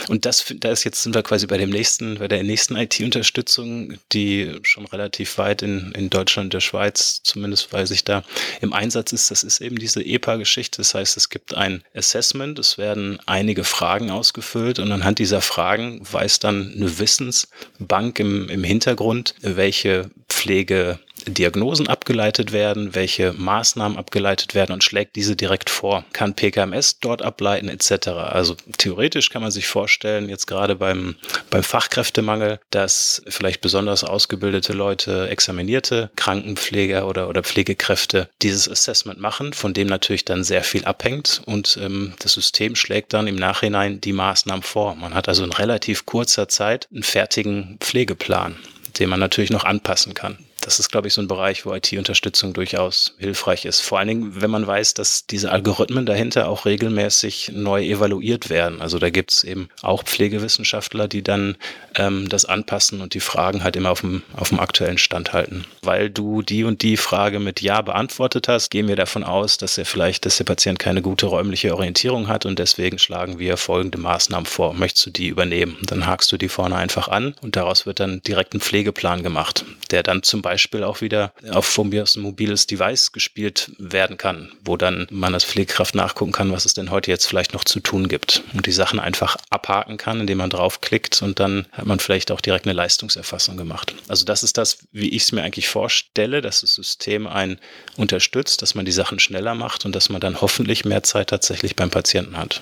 Und 0.07 0.25
das, 0.25 0.45
da 0.57 0.71
ist 0.71 0.85
jetzt 0.85 1.03
sind 1.03 1.15
wir 1.15 1.23
quasi 1.23 1.47
bei 1.47 1.57
dem 1.57 1.69
nächsten, 1.69 2.17
bei 2.19 2.29
der 2.29 2.43
nächsten 2.43 2.77
IT-Unterstützung, 2.77 3.95
die 4.13 4.57
schon 4.63 4.85
relativ 4.85 5.37
weit 5.37 5.61
in, 5.61 5.91
in 5.91 6.09
Deutschland, 6.09 6.53
der 6.53 6.61
Schweiz, 6.61 7.21
zumindest 7.23 7.73
weiß 7.73 7.91
ich 7.91 8.05
da, 8.05 8.23
im 8.61 8.71
Einsatz 8.71 9.11
ist. 9.11 9.31
Das 9.31 9.43
ist 9.43 9.59
eben 9.59 9.77
diese 9.77 10.01
EPA-Geschichte. 10.01 10.77
Das 10.77 10.93
heißt, 10.93 11.17
es 11.17 11.29
gibt 11.29 11.55
ein 11.55 11.83
Assessment, 11.93 12.57
es 12.57 12.77
werden 12.77 13.19
einige 13.25 13.65
Fragen 13.65 14.11
ausgefüllt 14.11 14.79
und 14.79 14.93
anhand 14.93 15.19
dieser 15.19 15.41
Fragen 15.41 16.01
weiß 16.09 16.39
dann 16.39 16.71
eine 16.73 16.99
Wissensbank 16.99 18.15
im 18.49 18.63
Hintergrund, 18.63 19.36
welche 19.41 20.10
Pflege 20.29 20.99
Diagnosen 21.27 21.88
abgeleitet 21.88 22.51
werden, 22.51 22.95
welche 22.95 23.33
Maßnahmen 23.33 23.97
abgeleitet 23.97 24.55
werden 24.55 24.71
und 24.71 24.83
schlägt 24.83 25.15
diese 25.15 25.35
direkt 25.35 25.69
vor. 25.69 26.05
Kann 26.13 26.35
PKMS 26.35 26.99
dort 26.99 27.21
ableiten 27.21 27.69
etc. 27.69 28.07
Also 28.09 28.55
theoretisch 28.77 29.29
kann 29.29 29.41
man 29.41 29.51
sich 29.51 29.67
vorstellen, 29.67 30.29
jetzt 30.29 30.45
gerade 30.45 30.75
beim, 30.75 31.15
beim 31.49 31.63
Fachkräftemangel, 31.63 32.59
dass 32.69 33.23
vielleicht 33.27 33.61
besonders 33.61 34.03
ausgebildete 34.03 34.73
Leute, 34.73 35.29
examinierte 35.29 36.09
Krankenpfleger 36.15 37.07
oder, 37.07 37.29
oder 37.29 37.43
Pflegekräfte 37.43 38.29
dieses 38.41 38.69
Assessment 38.69 39.19
machen, 39.19 39.53
von 39.53 39.73
dem 39.73 39.88
natürlich 39.88 40.25
dann 40.25 40.43
sehr 40.43 40.63
viel 40.63 40.85
abhängt 40.85 41.41
und 41.45 41.77
ähm, 41.81 42.13
das 42.19 42.33
System 42.33 42.75
schlägt 42.75 43.13
dann 43.13 43.27
im 43.27 43.35
Nachhinein 43.35 44.01
die 44.01 44.13
Maßnahmen 44.13 44.63
vor. 44.63 44.95
Man 44.95 45.13
hat 45.13 45.27
also 45.27 45.43
in 45.43 45.51
relativ 45.51 46.05
kurzer 46.05 46.47
Zeit 46.47 46.88
einen 46.91 47.03
fertigen 47.03 47.77
Pflegeplan 47.79 48.55
den 48.99 49.09
man 49.09 49.19
natürlich 49.19 49.49
noch 49.49 49.65
anpassen 49.65 50.13
kann 50.13 50.38
das 50.65 50.80
ist, 50.80 50.89
glaube 50.89 51.08
ich, 51.08 51.13
so 51.13 51.21
ein 51.21 51.28
Bereich, 51.28 51.63
wo 51.63 51.75
IT-Unterstützung 51.75 52.54
durchaus 52.54 53.13
hilfreich 53.19 53.65
ist. 53.65 53.82
Vor 53.82 53.99
allen 53.99 54.08
Dingen, 54.08 54.41
wenn 54.41 54.49
man 54.49 54.65
weiß, 54.65 54.95
dass 54.95 55.28
diese 55.28 55.51
Algorithmen 55.51 56.08
dahinter 56.08 56.49
auch 56.49 56.65
regelmäßig 56.65 57.51
neu 57.54 57.86
evaluiert 57.86 58.49
werden. 58.49 58.82
Also 58.82 58.97
da 58.97 59.12
gibt 59.12 59.32
es 59.32 59.43
eben 59.43 59.69
auch 59.84 60.04
Pflegewissenschaftler, 60.04 61.08
die 61.08 61.21
dann 61.21 61.56
ähm, 61.97 62.30
das 62.30 62.45
anpassen 62.45 63.01
und 63.01 63.13
die 63.13 63.19
Fragen 63.19 63.63
halt 63.63 63.75
immer 63.75 63.91
auf 63.91 64.01
dem, 64.01 64.23
auf 64.36 64.49
dem 64.49 64.60
aktuellen 64.60 64.97
Stand 64.97 65.34
halten. 65.34 65.65
Weil 65.84 66.10
du 66.10 66.41
die 66.41 66.63
und 66.63 66.82
die 66.82 66.97
Frage 66.97 67.39
mit 67.39 67.62
Ja 67.62 67.84
beantwortet 67.84 68.47
hast, 68.47 68.71
gehen 68.71 68.88
wir 68.88 68.95
davon 68.95 69.23
aus, 69.23 69.60
dass 69.60 69.78
er 69.78 69.86
vielleicht, 69.86 70.25
dass 70.25 70.38
der 70.38 70.45
Patient 70.45 70.80
keine 70.80 71.04
gute 71.04 71.28
räumliche 71.28 71.75
Orientierung 71.75 72.28
hat 72.28 72.47
und 72.47 72.58
deswegen 72.58 72.97
schlagen 72.97 73.38
wir 73.38 73.58
folgende 73.58 73.99
Maßnahmen 73.99 74.47
vor. 74.47 74.73
Möchtest 74.73 75.06
du 75.06 75.10
die 75.12 75.28
übernehmen? 75.28 75.78
Dann 75.84 76.08
hakst 76.08 76.32
du 76.32 76.38
die 76.38 76.49
vorne 76.49 76.75
einfach 76.75 77.08
an 77.08 77.36
und 77.43 77.56
daraus 77.56 77.86
wird 77.86 77.99
dann 77.99 78.23
direkt 78.23 78.56
ein 78.56 78.62
Pflegeplan 78.62 79.21
gemacht, 79.21 79.63
der 79.91 80.01
dann 80.01 80.23
zum 80.23 80.41
Beispiel 80.41 80.54
Beispiel 80.55 80.85
auch 80.85 81.01
wieder 81.01 81.33
auf 81.51 81.65
von 81.65 81.89
mir 81.89 82.03
aus 82.03 82.15
ein 82.15 82.21
mobiles 82.21 82.65
Device 82.65 83.11
gespielt 83.11 83.71
werden 83.77 84.17
kann, 84.17 84.53
wo 84.63 84.77
dann 84.77 85.05
man 85.11 85.33
als 85.33 85.43
Pflegekraft 85.43 85.95
nachgucken 85.95 86.31
kann, 86.31 86.53
was 86.53 86.63
es 86.63 86.73
denn 86.73 86.91
heute 86.91 87.11
jetzt 87.11 87.25
vielleicht 87.25 87.53
noch 87.53 87.65
zu 87.65 87.81
tun 87.81 88.07
gibt 88.07 88.41
und 88.53 88.65
die 88.65 88.71
Sachen 88.71 89.01
einfach 89.01 89.35
abhaken 89.49 89.97
kann, 89.97 90.21
indem 90.21 90.37
man 90.37 90.49
draufklickt 90.49 91.21
und 91.21 91.41
dann 91.41 91.67
hat 91.73 91.85
man 91.85 91.99
vielleicht 91.99 92.31
auch 92.31 92.39
direkt 92.39 92.65
eine 92.65 92.73
Leistungserfassung 92.73 93.57
gemacht. 93.57 93.95
Also 94.07 94.23
das 94.23 94.43
ist 94.43 94.57
das, 94.57 94.77
wie 94.93 95.09
ich 95.09 95.23
es 95.23 95.33
mir 95.33 95.43
eigentlich 95.43 95.67
vorstelle, 95.67 96.41
dass 96.41 96.61
das 96.61 96.73
System 96.73 97.27
einen 97.27 97.59
unterstützt, 97.97 98.61
dass 98.61 98.75
man 98.75 98.85
die 98.85 98.93
Sachen 98.93 99.19
schneller 99.19 99.55
macht 99.55 99.83
und 99.83 99.93
dass 99.93 100.07
man 100.07 100.21
dann 100.21 100.39
hoffentlich 100.39 100.85
mehr 100.85 101.03
Zeit 101.03 101.31
tatsächlich 101.31 101.75
beim 101.75 101.89
Patienten 101.89 102.37
hat. 102.37 102.61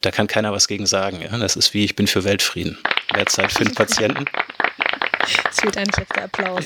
Da 0.00 0.10
kann 0.10 0.28
keiner 0.28 0.52
was 0.52 0.66
gegen 0.66 0.86
sagen. 0.86 1.20
Ja? 1.20 1.36
Das 1.36 1.56
ist 1.56 1.74
wie, 1.74 1.84
ich 1.84 1.94
bin 1.94 2.06
für 2.06 2.24
Weltfrieden. 2.24 2.78
Mehr 3.14 3.26
Zeit 3.26 3.52
für 3.52 3.64
den 3.64 3.74
Patienten. 3.74 4.24
Es 5.50 5.60
fehlt 5.60 5.76
eigentlich 5.76 5.96
jetzt 5.98 6.16
der 6.16 6.24
Applaus. 6.24 6.64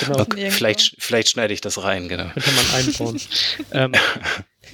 genau. 0.00 0.20
Okay, 0.20 0.50
vielleicht, 0.50 0.94
vielleicht 0.98 1.28
schneide 1.30 1.54
ich 1.54 1.60
das 1.60 1.82
rein, 1.82 2.08
genau. 2.08 2.28
Könnte 2.34 2.50
man 2.52 2.70
einbauen. 2.74 3.20
ähm, 3.72 3.92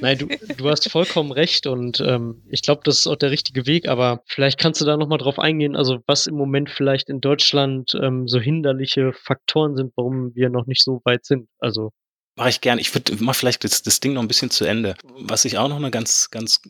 nein, 0.00 0.18
du, 0.18 0.28
du 0.56 0.70
hast 0.70 0.90
vollkommen 0.90 1.32
recht 1.32 1.66
und 1.66 2.00
ähm, 2.00 2.42
ich 2.50 2.62
glaube, 2.62 2.82
das 2.84 2.98
ist 2.98 3.06
auch 3.06 3.16
der 3.16 3.30
richtige 3.30 3.66
Weg, 3.66 3.88
aber 3.88 4.22
vielleicht 4.26 4.58
kannst 4.58 4.80
du 4.80 4.84
da 4.84 4.96
nochmal 4.96 5.18
drauf 5.18 5.38
eingehen, 5.38 5.76
also 5.76 5.98
was 6.06 6.26
im 6.26 6.34
Moment 6.34 6.70
vielleicht 6.70 7.08
in 7.08 7.20
Deutschland 7.20 7.96
ähm, 8.00 8.28
so 8.28 8.40
hinderliche 8.40 9.12
Faktoren 9.12 9.76
sind, 9.76 9.92
warum 9.96 10.34
wir 10.34 10.50
noch 10.50 10.66
nicht 10.66 10.82
so 10.82 11.00
weit 11.04 11.24
sind. 11.24 11.48
Also 11.58 11.92
Mache 12.36 12.50
ich 12.50 12.60
gern. 12.60 12.78
Ich 12.78 12.94
würde 12.94 13.16
mach 13.18 13.34
vielleicht 13.34 13.64
das, 13.64 13.82
das 13.82 14.00
Ding 14.00 14.12
noch 14.12 14.20
ein 14.20 14.28
bisschen 14.28 14.50
zu 14.50 14.66
Ende. 14.66 14.94
Was 15.20 15.46
ich 15.46 15.56
auch 15.56 15.68
noch 15.68 15.76
eine 15.76 15.90
ganz, 15.90 16.28
ganz 16.30 16.60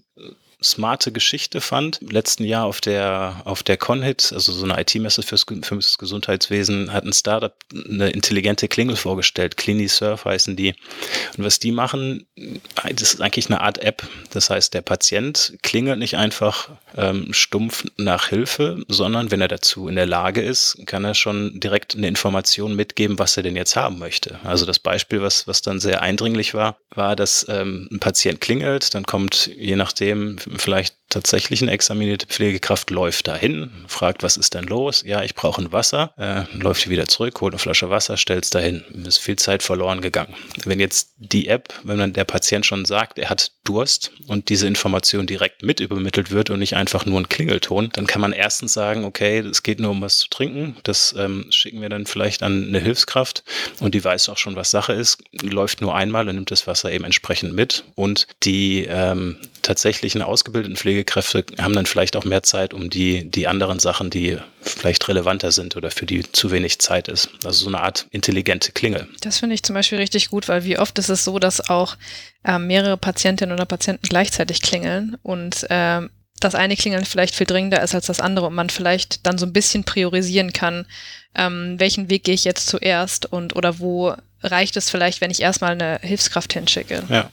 smarte 0.62 1.12
Geschichte 1.12 1.61
fand. 1.61 2.01
Im 2.03 2.09
letzten 2.09 2.45
Jahr 2.45 2.64
auf 2.64 2.81
der, 2.81 3.42
auf 3.45 3.62
der 3.62 3.77
Conhit, 3.77 4.33
also 4.33 4.53
so 4.53 4.64
eine 4.64 4.81
IT-Messe 4.81 5.23
fürs, 5.23 5.45
fürs 5.62 5.99
Gesundheitswesen, 5.99 6.92
hat 6.92 7.05
ein 7.05 7.12
Startup 7.12 7.55
eine 7.73 8.11
intelligente 8.11 8.69
Klingel 8.69 8.97
vorgestellt. 8.97 9.57
CliniSurf 9.57 10.25
heißen 10.25 10.57
die. 10.57 10.75
Und 11.37 11.45
was 11.45 11.59
die 11.59 11.73
machen, 11.73 12.27
das 12.83 13.14
ist 13.14 13.21
eigentlich 13.21 13.47
eine 13.47 13.61
Art 13.61 13.79
App. 13.79 14.09
Das 14.31 14.51
heißt, 14.51 14.73
der 14.73 14.83
Patient 14.83 15.59
klingelt 15.62 15.99
nicht 15.99 16.16
einfach 16.16 16.71
ähm, 16.97 17.33
stumpf 17.33 17.85
nach 17.97 18.29
Hilfe, 18.29 18.83
sondern 18.88 19.31
wenn 19.31 19.40
er 19.40 19.49
dazu 19.49 19.88
in 19.88 19.97
der 19.97 20.07
Lage 20.07 20.40
ist, 20.42 20.79
kann 20.87 21.05
er 21.05 21.14
schon 21.14 21.61
direkt 21.61 21.95
eine 21.95 22.09
Information 22.09 22.75
mitgeben, 22.75 23.19
was 23.19 23.37
er 23.37 23.42
denn 23.42 23.57
jetzt 23.57 23.77
haben 23.77 23.99
möchte. 23.99 24.40
Also 24.45 24.64
das 24.64 24.79
Beispiel, 24.79 25.21
was, 25.21 25.47
was 25.47 25.61
dann 25.61 25.81
sehr 25.81 26.03
eindringlich 26.03 26.55
war, 26.55 26.79
war, 26.95 27.14
dass 27.14 27.47
ähm, 27.49 27.88
ein 27.92 28.01
Patient 28.01 28.40
klingelt, 28.40 28.95
dann 28.95 29.05
kommt 29.05 29.51
je 29.57 29.77
nachdem 29.77 30.38
vielleicht 30.56 30.96
tatsächlich 31.09 31.62
eine 31.62 31.71
examinierte 31.71 32.27
Pflegekraft 32.27 32.90
läuft 32.90 33.29
dahin, 33.29 33.71
fragt, 33.87 34.23
was 34.23 34.37
ist 34.37 34.55
denn 34.55 34.64
los? 34.64 35.03
Ja, 35.07 35.23
ich 35.23 35.35
brauche 35.35 35.62
ein 35.62 35.73
Wasser, 35.73 36.12
äh, 36.19 36.57
läuft 36.57 36.88
wieder 36.88 37.07
zurück, 37.07 37.40
holt 37.40 37.55
eine 37.55 37.59
Flasche 37.59 37.90
Wasser, 37.90 38.16
stellt 38.16 38.45
es 38.45 38.51
dahin. 38.51 38.83
Ist 39.07 39.19
viel 39.19 39.37
Zeit 39.37 39.62
verloren 39.62 40.01
gegangen. 40.01 40.35
Wenn 40.64 40.81
jetzt 40.81 41.14
die 41.19 41.49
App, 41.49 41.73
wenn 41.85 41.99
dann 41.99 42.12
der 42.12 42.25
Patient 42.25 42.66
schon 42.66 42.85
sagt, 42.85 43.19
er 43.19 43.31
hat 43.31 43.53
Durst 43.64 44.12
und 44.27 44.49
diese 44.49 44.66
Information 44.66 45.27
direkt 45.27 45.62
mit 45.62 45.81
übermittelt 45.81 46.31
wird 46.31 46.51
und 46.51 46.59
nicht 46.59 46.75
einfach 46.75 47.07
nur 47.07 47.21
ein 47.21 47.29
Klingelton, 47.29 47.90
dann 47.92 48.07
kann 48.07 48.21
man 48.21 48.33
erstens 48.33 48.73
sagen, 48.73 49.05
okay, 49.05 49.38
es 49.38 49.62
geht 49.62 49.81
nur 49.81 49.90
um 49.90 50.01
was 50.01 50.19
zu 50.19 50.29
trinken, 50.29 50.77
das 50.83 51.14
ähm, 51.19 51.47
schicken 51.51 51.81
wir 51.81 51.88
dann 51.88 52.07
vielleicht 52.07 52.42
an 52.42 52.69
eine 52.69 52.81
Hilfskraft 52.81 53.45
und 53.81 53.95
die 53.95 54.05
weiß 54.05 54.29
auch 54.29 54.38
schon, 54.38 54.57
was 54.57 54.71
Sache 54.71 54.92
ist, 54.92 55.23
läuft 55.42 55.81
nur 55.81 55.95
einmal 55.95 56.29
und 56.29 56.35
nimmt 56.37 56.51
das 56.51 56.66
Wasser 56.66 56.90
eben 56.90 57.05
entsprechend 57.05 57.55
mit 57.55 57.85
und 57.95 58.27
die 58.42 58.87
ähm, 58.88 59.37
tatsächlichen 59.62 60.23
ausgebildeten 60.23 60.77
Pflegekräfte 60.96 61.44
haben 61.61 61.74
dann 61.74 61.87
vielleicht 61.87 62.16
auch 62.16 62.24
mehr 62.24 62.42
Zeit, 62.42 62.72
um 62.72 62.88
die, 62.88 63.30
die 63.30 63.46
anderen 63.46 63.78
Sachen, 63.78 64.11
die 64.11 64.38
vielleicht 64.62 65.06
relevanter 65.09 65.52
sind 65.52 65.76
oder 65.76 65.90
für 65.90 66.06
die 66.06 66.30
zu 66.32 66.50
wenig 66.50 66.78
Zeit 66.78 67.09
ist. 67.09 67.30
Also 67.44 67.64
so 67.64 67.68
eine 67.68 67.80
Art 67.80 68.06
intelligente 68.11 68.72
Klingel. 68.72 69.06
Das 69.20 69.38
finde 69.38 69.54
ich 69.54 69.62
zum 69.62 69.74
Beispiel 69.74 69.98
richtig 69.98 70.30
gut, 70.30 70.48
weil 70.48 70.64
wie 70.64 70.78
oft 70.78 70.98
ist 70.98 71.09
es 71.09 71.24
so, 71.24 71.38
dass 71.38 71.68
auch 71.68 71.96
äh, 72.44 72.59
mehrere 72.59 72.96
Patientinnen 72.96 73.54
oder 73.54 73.66
Patienten 73.66 74.06
gleichzeitig 74.09 74.62
klingeln 74.62 75.16
und 75.22 75.68
äh, 75.70 76.02
das 76.40 76.54
eine 76.54 76.76
Klingeln 76.76 77.04
vielleicht 77.04 77.35
viel 77.35 77.46
dringender 77.46 77.82
ist 77.82 77.94
als 77.94 78.06
das 78.06 78.20
andere 78.20 78.46
und 78.46 78.54
man 78.54 78.70
vielleicht 78.70 79.26
dann 79.26 79.38
so 79.38 79.46
ein 79.46 79.52
bisschen 79.52 79.85
priorisieren 79.85 80.52
kann, 80.52 80.87
ähm, 81.35 81.76
welchen 81.78 82.11
Weg 82.11 82.24
gehe 82.24 82.35
ich 82.35 82.44
jetzt 82.44 82.68
zuerst 82.68 83.26
und 83.26 83.56
oder 83.56 83.78
wo 83.78 84.14
reicht 84.42 84.76
es 84.76 84.90
vielleicht, 84.90 85.20
wenn 85.20 85.30
ich 85.30 85.40
erstmal 85.40 85.72
eine 85.72 85.98
Hilfskraft 86.02 86.52
hinschicke. 86.52 87.04
Ja, 87.09 87.30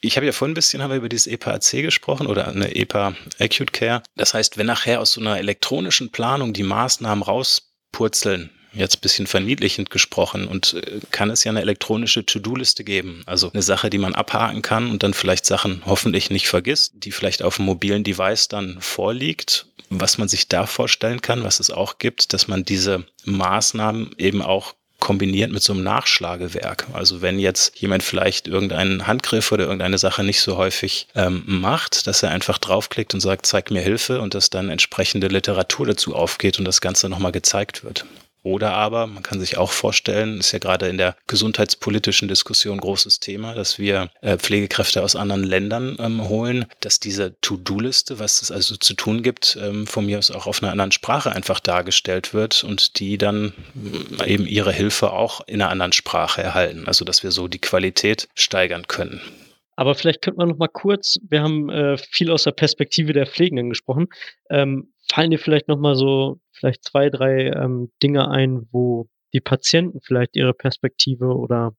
ich 0.00 0.16
habe 0.16 0.26
ja 0.26 0.32
vorhin 0.32 0.52
ein 0.52 0.54
bisschen 0.54 0.82
haben 0.82 0.90
wir 0.90 0.98
über 0.98 1.08
dieses 1.08 1.26
EPA-AC 1.26 1.82
gesprochen 1.82 2.26
oder 2.26 2.48
eine 2.48 2.74
EPA 2.74 3.14
Acute 3.38 3.72
Care. 3.72 4.02
Das 4.16 4.34
heißt, 4.34 4.56
wenn 4.56 4.66
nachher 4.66 5.00
aus 5.00 5.12
so 5.12 5.20
einer 5.20 5.38
elektronischen 5.38 6.10
Planung 6.10 6.52
die 6.52 6.62
Maßnahmen 6.62 7.22
rauspurzeln, 7.24 8.50
jetzt 8.72 8.98
ein 8.98 9.00
bisschen 9.00 9.26
verniedlichend 9.26 9.90
gesprochen 9.90 10.46
und 10.46 10.74
äh, 10.74 11.00
kann 11.10 11.30
es 11.30 11.42
ja 11.44 11.50
eine 11.50 11.62
elektronische 11.62 12.24
To-Do-Liste 12.24 12.84
geben. 12.84 13.22
Also 13.26 13.50
eine 13.52 13.62
Sache, 13.62 13.90
die 13.90 13.98
man 13.98 14.14
abhaken 14.14 14.62
kann 14.62 14.90
und 14.90 15.02
dann 15.02 15.14
vielleicht 15.14 15.46
Sachen 15.46 15.82
hoffentlich 15.86 16.30
nicht 16.30 16.48
vergisst, 16.48 16.92
die 16.96 17.10
vielleicht 17.10 17.42
auf 17.42 17.56
dem 17.56 17.64
mobilen 17.64 18.04
Device 18.04 18.48
dann 18.48 18.80
vorliegt. 18.80 19.66
Was 19.90 20.18
man 20.18 20.28
sich 20.28 20.48
da 20.48 20.66
vorstellen 20.66 21.22
kann, 21.22 21.44
was 21.44 21.60
es 21.60 21.70
auch 21.70 21.98
gibt, 21.98 22.34
dass 22.34 22.46
man 22.46 22.62
diese 22.62 23.06
Maßnahmen 23.24 24.14
eben 24.18 24.42
auch 24.42 24.74
kombiniert 25.00 25.52
mit 25.52 25.62
so 25.62 25.72
einem 25.72 25.82
Nachschlagewerk. 25.82 26.86
Also 26.92 27.22
wenn 27.22 27.38
jetzt 27.38 27.78
jemand 27.78 28.02
vielleicht 28.02 28.48
irgendeinen 28.48 29.06
Handgriff 29.06 29.52
oder 29.52 29.64
irgendeine 29.64 29.98
Sache 29.98 30.24
nicht 30.24 30.40
so 30.40 30.56
häufig 30.56 31.06
ähm, 31.14 31.44
macht, 31.46 32.06
dass 32.06 32.22
er 32.22 32.30
einfach 32.30 32.58
draufklickt 32.58 33.14
und 33.14 33.20
sagt, 33.20 33.46
zeig 33.46 33.70
mir 33.70 33.80
Hilfe 33.80 34.20
und 34.20 34.34
dass 34.34 34.50
dann 34.50 34.70
entsprechende 34.70 35.28
Literatur 35.28 35.86
dazu 35.86 36.14
aufgeht 36.14 36.58
und 36.58 36.64
das 36.64 36.80
Ganze 36.80 37.08
nochmal 37.08 37.32
gezeigt 37.32 37.84
wird. 37.84 38.04
Oder 38.48 38.72
aber, 38.72 39.06
man 39.06 39.22
kann 39.22 39.40
sich 39.40 39.58
auch 39.58 39.70
vorstellen, 39.72 40.38
ist 40.38 40.52
ja 40.52 40.58
gerade 40.58 40.88
in 40.88 40.96
der 40.96 41.16
gesundheitspolitischen 41.26 42.28
Diskussion 42.28 42.78
großes 42.78 43.20
Thema, 43.20 43.54
dass 43.54 43.78
wir 43.78 44.08
äh, 44.22 44.38
Pflegekräfte 44.38 45.02
aus 45.02 45.16
anderen 45.16 45.44
Ländern 45.44 45.98
ähm, 46.00 46.30
holen, 46.30 46.64
dass 46.80 46.98
diese 46.98 47.38
To-Do-Liste, 47.42 48.18
was 48.18 48.40
es 48.40 48.50
also 48.50 48.76
zu 48.76 48.94
tun 48.94 49.22
gibt, 49.22 49.58
ähm, 49.60 49.86
von 49.86 50.06
mir 50.06 50.16
aus 50.16 50.30
auch 50.30 50.46
auf 50.46 50.62
einer 50.62 50.72
anderen 50.72 50.92
Sprache 50.92 51.30
einfach 51.30 51.60
dargestellt 51.60 52.32
wird 52.32 52.64
und 52.64 52.98
die 53.00 53.18
dann 53.18 53.52
äh, 54.18 54.32
eben 54.32 54.46
ihre 54.46 54.72
Hilfe 54.72 55.12
auch 55.12 55.42
in 55.46 55.60
einer 55.60 55.70
anderen 55.70 55.92
Sprache 55.92 56.42
erhalten. 56.42 56.84
Also 56.86 57.04
dass 57.04 57.22
wir 57.22 57.32
so 57.32 57.48
die 57.48 57.60
Qualität 57.60 58.28
steigern 58.34 58.86
können. 58.88 59.20
Aber 59.76 59.94
vielleicht 59.94 60.22
könnte 60.22 60.38
man 60.38 60.48
noch 60.48 60.56
mal 60.56 60.68
kurz, 60.68 61.18
wir 61.28 61.42
haben 61.42 61.68
äh, 61.68 61.98
viel 61.98 62.30
aus 62.30 62.44
der 62.44 62.52
Perspektive 62.52 63.12
der 63.12 63.26
Pflegenden 63.26 63.68
gesprochen. 63.68 64.08
Ähm, 64.48 64.92
fallen 65.10 65.30
dir 65.30 65.38
vielleicht 65.38 65.68
noch 65.68 65.78
mal 65.78 65.96
so 65.96 66.40
vielleicht 66.52 66.84
zwei, 66.84 67.10
drei 67.10 67.50
ähm, 67.50 67.90
Dinge 68.02 68.30
ein, 68.30 68.68
wo 68.70 69.08
die 69.32 69.40
Patienten 69.40 70.00
vielleicht 70.00 70.36
ihre 70.36 70.54
Perspektive 70.54 71.36
oder 71.36 71.74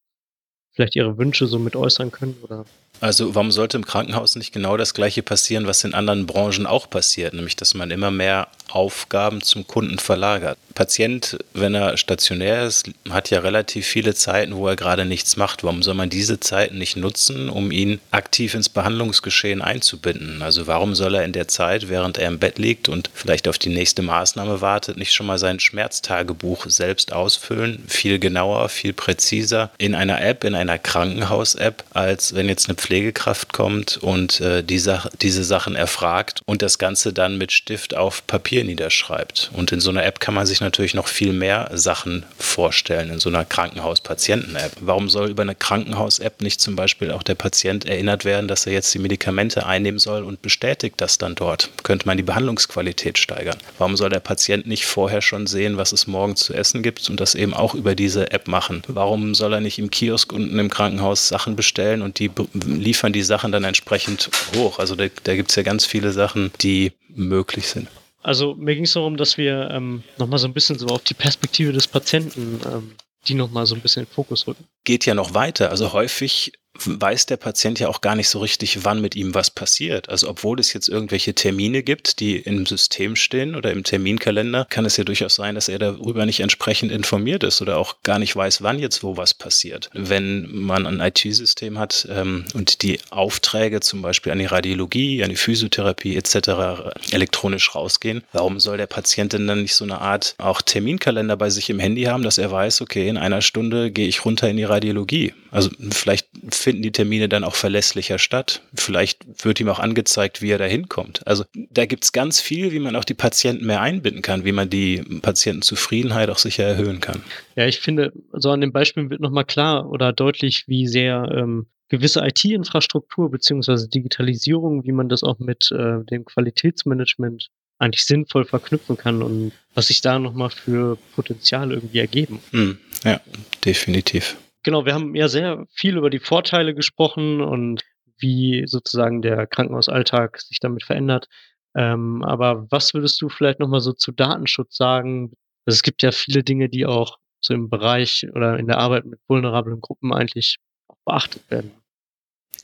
vielleicht 0.72 0.96
ihre 0.96 1.18
Wünsche 1.18 1.48
so 1.48 1.60
mit 1.60 1.76
äußern 1.76 2.12
können 2.12 2.38
oder 2.42 2.66
also 3.02 3.34
warum 3.34 3.52
sollte 3.52 3.78
im 3.78 3.86
Krankenhaus 3.86 4.36
nicht 4.36 4.54
genau 4.54 4.76
das 4.76 4.94
gleiche 4.94 5.24
passieren, 5.24 5.68
was 5.68 5.84
in 5.84 5.94
anderen 5.94 6.26
Branchen 6.26 6.66
auch 6.66 6.90
passiert, 6.90 7.34
nämlich 7.34 7.56
dass 7.56 7.74
man 7.74 7.92
immer 7.92 8.12
mehr 8.12 8.48
Aufgaben 8.72 9.42
zum 9.42 9.66
Kunden 9.68 10.00
verlagert. 10.00 10.58
Patient, 10.76 11.38
wenn 11.54 11.74
er 11.74 11.98
stationär 11.98 12.66
ist, 12.66 12.92
hat 13.10 13.30
ja 13.32 13.40
relativ 13.40 13.86
viele 13.86 14.14
Zeiten, 14.14 14.56
wo 14.56 14.68
er 14.68 14.76
gerade 14.76 15.06
nichts 15.06 15.36
macht. 15.36 15.64
Warum 15.64 15.84
soll 15.84 15.96
man 15.96 16.10
diese 16.10 16.40
Zeiten 16.40 16.78
nicht 16.78 16.96
nutzen, 16.96 17.50
um 17.50 17.72
ihn 17.72 18.00
aktiv 18.12 18.54
ins 18.54 18.70
Behandlungsgeschehen 18.70 19.62
einzubinden? 19.62 20.42
Also 20.42 20.68
warum 20.68 20.96
soll 20.96 21.16
er 21.16 21.26
in 21.26 21.34
der 21.34 21.48
Zeit, 21.48 21.90
während 21.90 22.18
er 22.18 22.28
im 22.28 22.40
Bett 22.40 22.60
liegt 22.60 22.88
und 22.88 23.10
vielleicht 23.14 23.48
auf 23.48 23.58
die 23.58 23.70
nächste 23.70 24.02
Maßnahme 24.02 24.62
wartet, 24.62 24.98
nicht 24.98 25.14
schon 25.14 25.26
mal 25.26 25.40
sein 25.40 25.60
Schmerztagebuch 25.60 26.68
selbst 26.68 27.12
ausfüllen? 27.12 27.84
Viel 27.88 28.20
genauer, 28.20 28.70
viel 28.70 28.94
präziser 28.94 29.72
in 29.78 29.96
einer 29.96 30.22
App, 30.22 30.44
in 30.44 30.56
einer 30.56 30.78
Krankenhaus-App, 30.78 31.84
als 31.92 32.36
wenn 32.36 32.48
jetzt 32.48 32.70
eine 32.70 32.76
Pflegekraft 32.80 33.54
kommt 33.54 33.98
und 33.98 34.40
äh, 34.42 34.64
die 34.64 34.80
Sach 34.80 35.08
diese 35.22 35.44
Sachen 35.44 35.76
erfragt 35.76 36.42
und 36.46 36.62
das 36.62 36.78
Ganze 36.78 37.14
dann 37.14 37.38
mit 37.38 37.52
Stift 37.52 37.96
auf 37.96 38.26
Papier 38.26 38.64
niederschreibt. 38.64 39.52
Und 39.54 39.72
in 39.72 39.80
so 39.80 39.90
einer 39.90 40.06
App 40.06 40.20
kann 40.20 40.34
man 40.34 40.46
sich 40.46 40.62
natürlich 40.62 40.94
noch 40.94 41.08
viel 41.08 41.34
mehr 41.34 41.70
Sachen 41.74 42.26
vorstellen, 42.38 43.12
in 43.12 43.20
so 43.20 43.30
einer 43.30 43.46
Krankenhaus-Patienten-App. 43.46 44.72
Warum 44.80 45.10
soll 45.10 45.30
über 45.30 45.44
eine 45.44 45.56
Krankenhaus-App 45.56 46.42
nicht 46.42 46.62
zum 46.62 46.76
Beispiel 46.76 47.12
auch 47.12 47.24
der 47.24 47.36
Patient 47.36 47.86
erinnert 47.86 48.26
werden, 48.26 48.48
dass 48.48 48.66
er 48.66 48.74
jetzt 48.74 48.94
die 48.94 49.00
Medikamente 49.00 49.66
einnehmen 49.66 50.00
soll 50.00 50.24
und 50.24 50.42
bestätigt 50.42 50.96
das 50.98 51.18
dann 51.18 51.36
dort? 51.36 51.70
Könnte 51.84 52.08
man 52.08 52.18
die 52.18 52.24
Behandlungsqualität 52.24 53.18
steigern? 53.18 53.58
Warum 53.78 53.98
soll 53.98 54.10
der 54.10 54.20
Patient 54.20 54.66
nicht 54.66 54.86
vorher 54.86 55.22
schon 55.22 55.48
sehen, 55.48 55.78
was 55.78 55.92
es 55.92 56.08
morgen 56.08 56.36
zu 56.36 56.54
essen 56.54 56.82
gibt 56.82 57.10
und 57.10 57.20
das 57.20 57.36
eben 57.36 57.54
auch 57.54 57.76
über 57.76 57.96
diese 57.96 58.32
App 58.32 58.48
machen? 58.48 58.84
Warum 58.88 59.36
soll 59.36 59.54
er 59.54 59.62
nicht 59.62 59.80
im 59.80 59.92
Kiosk 59.92 60.32
unten 60.32 60.58
im 60.58 60.70
Krankenhaus 60.70 61.28
Sachen 61.28 61.56
bestellen 61.56 62.02
und 62.02 62.20
die 62.20 62.30
liefern 62.76 63.14
die 63.14 63.24
Sachen 63.24 63.52
dann 63.52 63.64
entsprechend 63.64 64.30
hoch. 64.56 64.80
Also 64.80 64.96
da, 64.96 65.06
da 65.24 65.36
gibt 65.36 65.50
es 65.50 65.56
ja 65.56 65.64
ganz 65.64 65.86
viele 65.86 66.12
Sachen, 66.12 66.52
die 66.62 66.94
möglich 67.10 67.68
sind. 67.68 67.88
Also 68.22 68.56
mir 68.56 68.76
ging 68.76 68.84
es 68.84 68.94
darum, 68.94 69.18
dass 69.18 69.38
wir 69.38 69.70
ähm, 69.72 70.04
nochmal 70.18 70.40
so 70.40 70.48
ein 70.48 70.54
bisschen 70.54 70.78
so 70.78 70.88
auf 70.88 71.04
die 71.04 71.14
Perspektive 71.14 71.72
des 71.72 71.88
Patienten 71.88 72.60
ähm, 72.66 72.92
die 73.28 73.34
nochmal 73.34 73.66
so 73.66 73.76
ein 73.76 73.82
bisschen 73.82 74.04
in 74.04 74.08
den 74.08 74.14
Fokus 74.14 74.48
rücken. 74.48 74.66
Geht 74.84 75.06
ja 75.06 75.14
noch 75.14 75.34
weiter. 75.34 75.70
Also 75.70 75.94
häufig 75.94 76.54
weiß 76.86 77.26
der 77.26 77.38
Patient 77.38 77.80
ja 77.80 77.88
auch 77.88 78.02
gar 78.02 78.16
nicht 78.16 78.30
so 78.30 78.40
richtig, 78.40 78.84
wann 78.86 79.02
mit 79.02 79.16
ihm 79.16 79.34
was 79.34 79.52
passiert. 79.52 80.10
Also 80.10 80.30
obwohl 80.30 80.60
es 80.60 80.74
jetzt 80.74 80.88
irgendwelche 80.88 81.34
Termine 81.34 81.84
gibt, 81.84 82.20
die 82.20 82.38
im 82.38 82.66
System 82.66 83.16
stehen 83.16 83.56
oder 83.56 83.72
im 83.72 83.84
Terminkalender, 83.84 84.66
kann 84.70 84.86
es 84.86 84.98
ja 84.98 85.04
durchaus 85.04 85.36
sein, 85.36 85.56
dass 85.56 85.68
er 85.68 85.80
darüber 85.80 86.26
nicht 86.26 86.40
entsprechend 86.40 86.92
informiert 86.92 87.44
ist 87.44 87.62
oder 87.62 87.78
auch 87.78 87.98
gar 88.04 88.20
nicht 88.20 88.36
weiß, 88.36 88.62
wann 88.62 88.80
jetzt 88.80 89.04
wo 89.04 89.18
was 89.18 89.34
passiert. 89.34 89.90
Wenn 89.94 90.48
man 90.52 90.86
ein 90.86 91.00
IT-System 91.00 91.80
hat 91.80 92.08
ähm, 92.10 92.46
und 92.54 92.82
die 92.84 93.00
Aufträge 93.10 93.80
zum 93.80 94.02
Beispiel 94.02 94.32
an 94.32 94.40
die 94.40 94.46
Radiologie, 94.46 95.24
an 95.24 95.30
die 95.30 95.36
Physiotherapie 95.36 96.16
etc. 96.16 96.92
elektronisch 97.12 97.76
rausgehen, 97.76 98.24
warum 98.32 98.60
soll 98.60 98.78
der 98.78 98.88
Patient 98.88 99.34
denn 99.34 99.48
dann 99.48 99.64
nicht 99.64 99.76
so 99.76 99.84
eine 99.86 100.00
Art 100.00 100.36
auch 100.38 100.62
Terminkalender 100.62 101.36
bei 101.36 101.50
sich 101.50 101.70
im 101.70 101.80
Handy 101.80 102.04
haben, 102.04 102.24
dass 102.24 102.38
er 102.38 102.52
weiß, 102.52 102.82
okay, 102.82 103.08
in 103.08 103.18
einer 103.18 103.42
Stunde 103.42 103.92
gehe 103.92 104.08
ich 104.08 104.24
runter 104.26 104.50
in 104.50 104.58
die 104.58 104.64
Radiologie. 104.64 105.34
Also 105.52 105.70
vielleicht 105.92 106.28
finden 106.60 106.82
die 106.82 106.92
Termine 106.92 107.30
dann 107.30 107.44
auch 107.44 107.56
verlässlicher 107.56 108.20
statt. 108.20 108.62
Vielleicht 108.74 109.46
wird 109.46 109.60
ihm 109.60 109.70
auch 109.70 109.80
angezeigt, 109.80 110.42
wie 110.42 110.52
er 110.52 110.58
da 110.58 110.66
hinkommt. 110.66 111.26
Also 111.26 111.46
da 111.54 111.86
gibt 111.86 112.04
es 112.04 112.12
ganz 112.12 112.42
viel, 112.42 112.72
wie 112.72 112.80
man 112.80 112.96
auch 112.96 113.06
die 113.06 113.14
Patienten 113.14 113.66
mehr 113.66 113.82
einbinden 113.82 114.22
kann, 114.22 114.46
wie 114.46 114.52
man 114.52 114.70
die 114.70 115.02
Patientenzufriedenheit 115.22 116.30
auch 116.30 116.38
sicher 116.38 116.64
erhöhen 116.64 117.00
kann. 117.00 117.22
Ja, 117.56 117.66
ich 117.66 117.80
finde, 117.80 118.12
so 118.34 118.52
an 118.52 118.62
dem 118.62 118.72
Beispiel 118.72 119.10
wird 119.10 119.22
nochmal 119.22 119.46
klar 119.46 119.90
oder 119.90 120.14
deutlich, 120.14 120.66
wie 120.68 120.88
sehr 120.88 121.30
ähm, 121.34 121.68
gewisse 121.90 122.22
IT-Infrastruktur 122.22 123.32
beziehungsweise 123.32 123.90
Digitalisierung, 123.90 124.86
wie 124.86 124.92
man 124.92 125.10
das 125.10 125.24
auch 125.24 125.40
mit 125.40 125.72
äh, 125.72 126.04
dem 126.06 126.26
Qualitätsmanagement 126.26 127.50
eigentlich 127.80 128.06
sinnvoll 128.06 128.46
verknüpfen 128.46 128.98
kann 128.98 129.24
und 129.24 129.54
was 129.74 129.88
sich 129.88 130.02
da 130.02 130.20
nochmal 130.20 130.50
für 130.50 130.98
Potenzial 131.16 131.72
irgendwie 131.72 132.00
ergeben. 132.00 132.40
Hm, 132.52 132.78
ja, 133.04 133.22
definitiv. 133.64 134.36
Genau, 134.70 134.86
wir 134.86 134.94
haben 134.94 135.16
ja 135.16 135.28
sehr 135.28 135.66
viel 135.72 135.98
über 135.98 136.12
die 136.12 136.20
Vorteile 136.20 136.76
gesprochen 136.76 137.42
und 137.42 137.82
wie 138.20 138.68
sozusagen 138.68 139.24
der 139.24 139.48
Krankenhausalltag 139.48 140.40
sich 140.40 140.60
damit 140.60 140.84
verändert. 140.84 141.28
Ähm, 141.76 142.24
aber 142.24 142.68
was 142.70 142.94
würdest 142.94 143.20
du 143.20 143.30
vielleicht 143.30 143.60
nochmal 143.60 143.80
so 143.80 143.94
zu 143.94 144.12
Datenschutz 144.12 144.78
sagen? 144.78 145.32
Also 145.66 145.78
es 145.78 145.82
gibt 145.82 146.04
ja 146.04 146.12
viele 146.12 146.44
Dinge, 146.44 146.70
die 146.70 146.86
auch 146.86 147.18
so 147.42 147.56
im 147.56 147.72
Bereich 147.72 148.28
oder 148.36 148.60
in 148.60 148.68
der 148.68 148.78
Arbeit 148.78 149.06
mit 149.06 149.20
vulnerablen 149.28 149.82
Gruppen 149.82 150.14
eigentlich 150.14 150.58
beachtet 151.04 151.50
werden. 151.50 151.72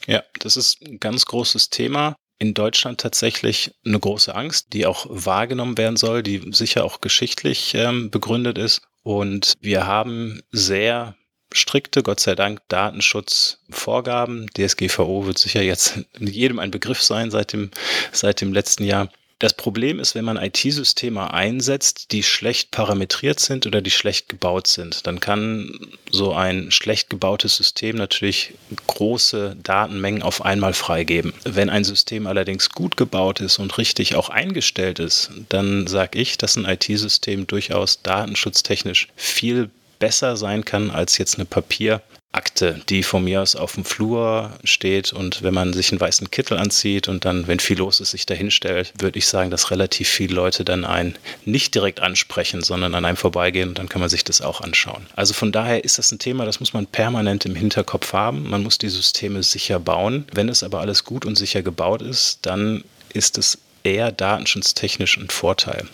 Ja, 0.06 0.22
das 0.42 0.58
ist 0.58 0.84
ein 0.86 1.00
ganz 1.00 1.26
großes 1.26 1.72
Thema. 1.72 2.16
In 2.38 2.54
Deutschland 2.54 3.02
tatsächlich 3.02 3.74
eine 3.84 4.00
große 4.00 4.36
Angst, 4.36 4.74
die 4.74 4.86
auch 4.86 5.08
wahrgenommen 5.10 5.80
werden 5.80 5.98
soll, 5.98 6.22
die 6.22 6.52
sicher 6.52 6.84
auch 6.84 7.02
geschichtlich 7.02 7.74
ähm, 7.74 8.12
begründet 8.12 8.60
ist. 8.60 8.84
Und 9.02 9.56
wir 9.60 9.88
haben 9.88 10.44
sehr 10.52 11.16
strikte, 11.56 12.04
Gott 12.04 12.20
sei 12.20 12.36
Dank, 12.36 12.62
Datenschutzvorgaben. 12.68 14.48
DSGVO 14.58 15.26
wird 15.26 15.38
sicher 15.38 15.62
jetzt 15.62 16.00
jedem 16.20 16.60
ein 16.60 16.72
Begriff 16.72 17.02
sein 17.02 17.32
seit 17.32 17.54
dem, 17.54 17.72
seit 18.12 18.42
dem 18.42 18.54
letzten 18.54 18.84
Jahr. 18.84 19.10
Das 19.40 19.54
Problem 19.54 20.00
ist, 20.00 20.16
wenn 20.16 20.24
man 20.24 20.38
IT-Systeme 20.38 21.34
einsetzt, 21.34 22.14
die 22.14 22.24
schlecht 22.24 22.72
parametriert 22.72 23.42
sind 23.42 23.68
oder 23.68 23.82
die 23.82 23.92
schlecht 23.92 24.30
gebaut 24.30 24.68
sind, 24.68 25.06
dann 25.08 25.20
kann 25.20 25.78
so 26.10 26.34
ein 26.34 26.72
schlecht 26.72 27.10
gebautes 27.10 27.58
System 27.58 27.98
natürlich 27.98 28.54
große 28.88 29.58
Datenmengen 29.62 30.24
auf 30.24 30.46
einmal 30.46 30.74
freigeben. 30.74 31.34
Wenn 31.44 31.70
ein 31.70 31.84
System 31.84 32.28
allerdings 32.28 32.70
gut 32.70 32.96
gebaut 32.96 33.42
ist 33.42 33.60
und 33.60 33.78
richtig 33.78 34.16
auch 34.16 34.30
eingestellt 34.30 35.00
ist, 35.00 35.30
dann 35.50 35.86
sage 35.88 36.18
ich, 36.18 36.38
dass 36.38 36.56
ein 36.56 36.64
IT-System 36.64 37.46
durchaus 37.46 38.02
datenschutztechnisch 38.02 39.10
viel 39.18 39.70
besser 40.00 40.38
sein 40.38 40.66
kann 40.66 40.92
als 40.92 41.18
jetzt 41.18 41.36
eine 41.36 41.46
Papier- 41.46 42.02
Akte, 42.36 42.82
die 42.90 43.02
von 43.02 43.24
mir 43.24 43.42
aus 43.42 43.56
auf 43.56 43.76
dem 43.76 43.86
Flur 43.86 44.52
steht 44.64 45.14
und 45.14 45.42
wenn 45.42 45.54
man 45.54 45.72
sich 45.74 45.92
einen 45.92 46.02
weißen 46.02 46.30
Kittel 46.32 46.58
anzieht 46.58 47.08
und 47.08 47.24
dann, 47.24 47.48
wenn 47.48 47.60
viel 47.60 47.78
los 47.78 48.02
ist, 48.02 48.12
sich 48.12 48.26
dahinstellt, 48.26 48.94
würde 49.00 49.18
ich 49.18 49.28
sagen, 49.28 49.52
dass 49.52 49.72
relativ 49.72 50.10
viele 50.10 50.36
Leute 50.36 50.66
dann 50.66 50.84
einen 50.84 51.16
nicht 51.46 51.74
direkt 51.74 52.02
ansprechen, 52.02 52.62
sondern 52.62 52.94
an 52.94 53.06
einem 53.06 53.16
vorbeigehen 53.16 53.70
und 53.70 53.80
dann 53.80 53.90
kann 53.90 54.02
man 54.02 54.10
sich 54.10 54.26
das 54.26 54.42
auch 54.42 54.62
anschauen. 54.62 55.08
Also 55.16 55.34
von 55.34 55.52
daher 55.52 55.84
ist 55.84 55.98
das 55.98 56.12
ein 56.12 56.20
Thema, 56.20 56.46
das 56.46 56.60
muss 56.60 56.74
man 56.74 56.88
permanent 56.88 57.46
im 57.46 57.56
Hinterkopf 57.56 58.12
haben. 58.12 58.50
Man 58.50 58.64
muss 58.64 58.78
die 58.78 58.90
Systeme 58.90 59.42
sicher 59.42 59.80
bauen. 59.80 60.26
Wenn 60.34 60.50
es 60.50 60.62
aber 60.62 60.82
alles 60.82 61.06
gut 61.06 61.26
und 61.26 61.36
sicher 61.36 61.62
gebaut 61.62 62.02
ist, 62.02 62.46
dann 62.46 62.84
ist 63.14 63.38
es 63.38 63.60
eher 63.84 64.12
datenschutztechnisch 64.12 65.18
ein 65.18 65.30
Vorteil. 65.30 65.86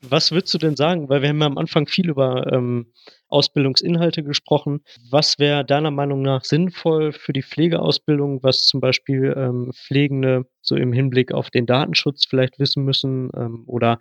Was 0.00 0.32
würdest 0.32 0.54
du 0.54 0.58
denn 0.58 0.76
sagen? 0.76 1.08
Weil 1.08 1.22
wir 1.22 1.28
haben 1.28 1.40
ja 1.40 1.46
am 1.46 1.58
Anfang 1.58 1.86
viel 1.86 2.08
über 2.08 2.52
ähm, 2.52 2.86
Ausbildungsinhalte 3.28 4.22
gesprochen. 4.22 4.80
Was 5.10 5.38
wäre 5.38 5.64
deiner 5.64 5.90
Meinung 5.90 6.22
nach 6.22 6.44
sinnvoll 6.44 7.12
für 7.12 7.32
die 7.32 7.42
Pflegeausbildung, 7.42 8.42
was 8.42 8.66
zum 8.66 8.80
Beispiel 8.80 9.34
ähm, 9.36 9.72
Pflegende 9.74 10.46
so 10.62 10.76
im 10.76 10.92
Hinblick 10.92 11.32
auf 11.32 11.50
den 11.50 11.66
Datenschutz 11.66 12.26
vielleicht 12.26 12.58
wissen 12.58 12.84
müssen 12.84 13.30
ähm, 13.36 13.64
oder 13.66 13.98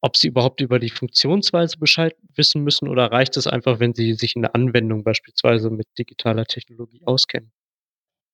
ob 0.00 0.18
sie 0.18 0.28
überhaupt 0.28 0.60
über 0.60 0.78
die 0.78 0.90
Funktionsweise 0.90 1.78
Bescheid 1.78 2.14
wissen 2.34 2.62
müssen 2.62 2.88
oder 2.88 3.10
reicht 3.10 3.38
es 3.38 3.46
einfach, 3.46 3.80
wenn 3.80 3.94
sie 3.94 4.12
sich 4.12 4.36
in 4.36 4.42
der 4.42 4.54
Anwendung 4.54 5.02
beispielsweise 5.02 5.70
mit 5.70 5.86
digitaler 5.96 6.44
Technologie 6.44 7.00
auskennen? 7.06 7.52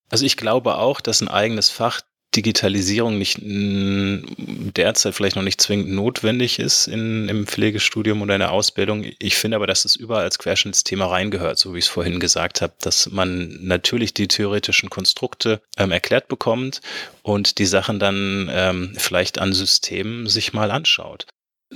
Also 0.09 0.27
ich 0.27 0.37
glaube 0.37 0.79
auch, 0.79 1.01
dass 1.01 1.21
ein 1.21 1.29
eigenes 1.29 1.71
Fach 1.71 2.01
Digitalisierung 2.37 3.19
nicht 3.19 3.39
derzeit 3.43 5.15
vielleicht 5.15 5.35
noch 5.37 5.43
nicht 5.43 5.61
zwingend 5.61 5.91
notwendig 5.91 6.59
ist 6.61 6.87
in, 6.87 7.29
im 7.29 7.47
Pflegestudium 7.47 8.23
oder 8.23 8.35
in 8.35 8.41
der 8.41 8.53
Ausbildung. 8.53 9.05
Ich 9.19 9.37
finde 9.37 9.57
aber, 9.57 9.67
dass 9.67 9.85
es 9.85 9.97
überall 9.97 10.23
als 10.23 10.39
Querschnittsthema 10.39 11.07
reingehört, 11.07 11.59
so 11.59 11.75
wie 11.75 11.79
ich 11.79 11.87
es 11.87 11.91
vorhin 11.91 12.21
gesagt 12.21 12.63
habe, 12.63 12.73
dass 12.83 13.11
man 13.11 13.59
natürlich 13.63 14.15
die 14.15 14.29
theoretischen 14.29 14.91
Konstrukte 14.91 15.61
ähm, 15.77 15.91
erklärt 15.91 16.29
bekommt 16.29 16.81
und 17.23 17.59
die 17.59 17.67
Sachen 17.67 17.99
dann 17.99 18.49
ähm, 18.53 18.95
vielleicht 18.97 19.39
an 19.39 19.53
Systemen 19.53 20.29
sich 20.29 20.53
mal 20.53 20.71
anschaut. 20.71 21.27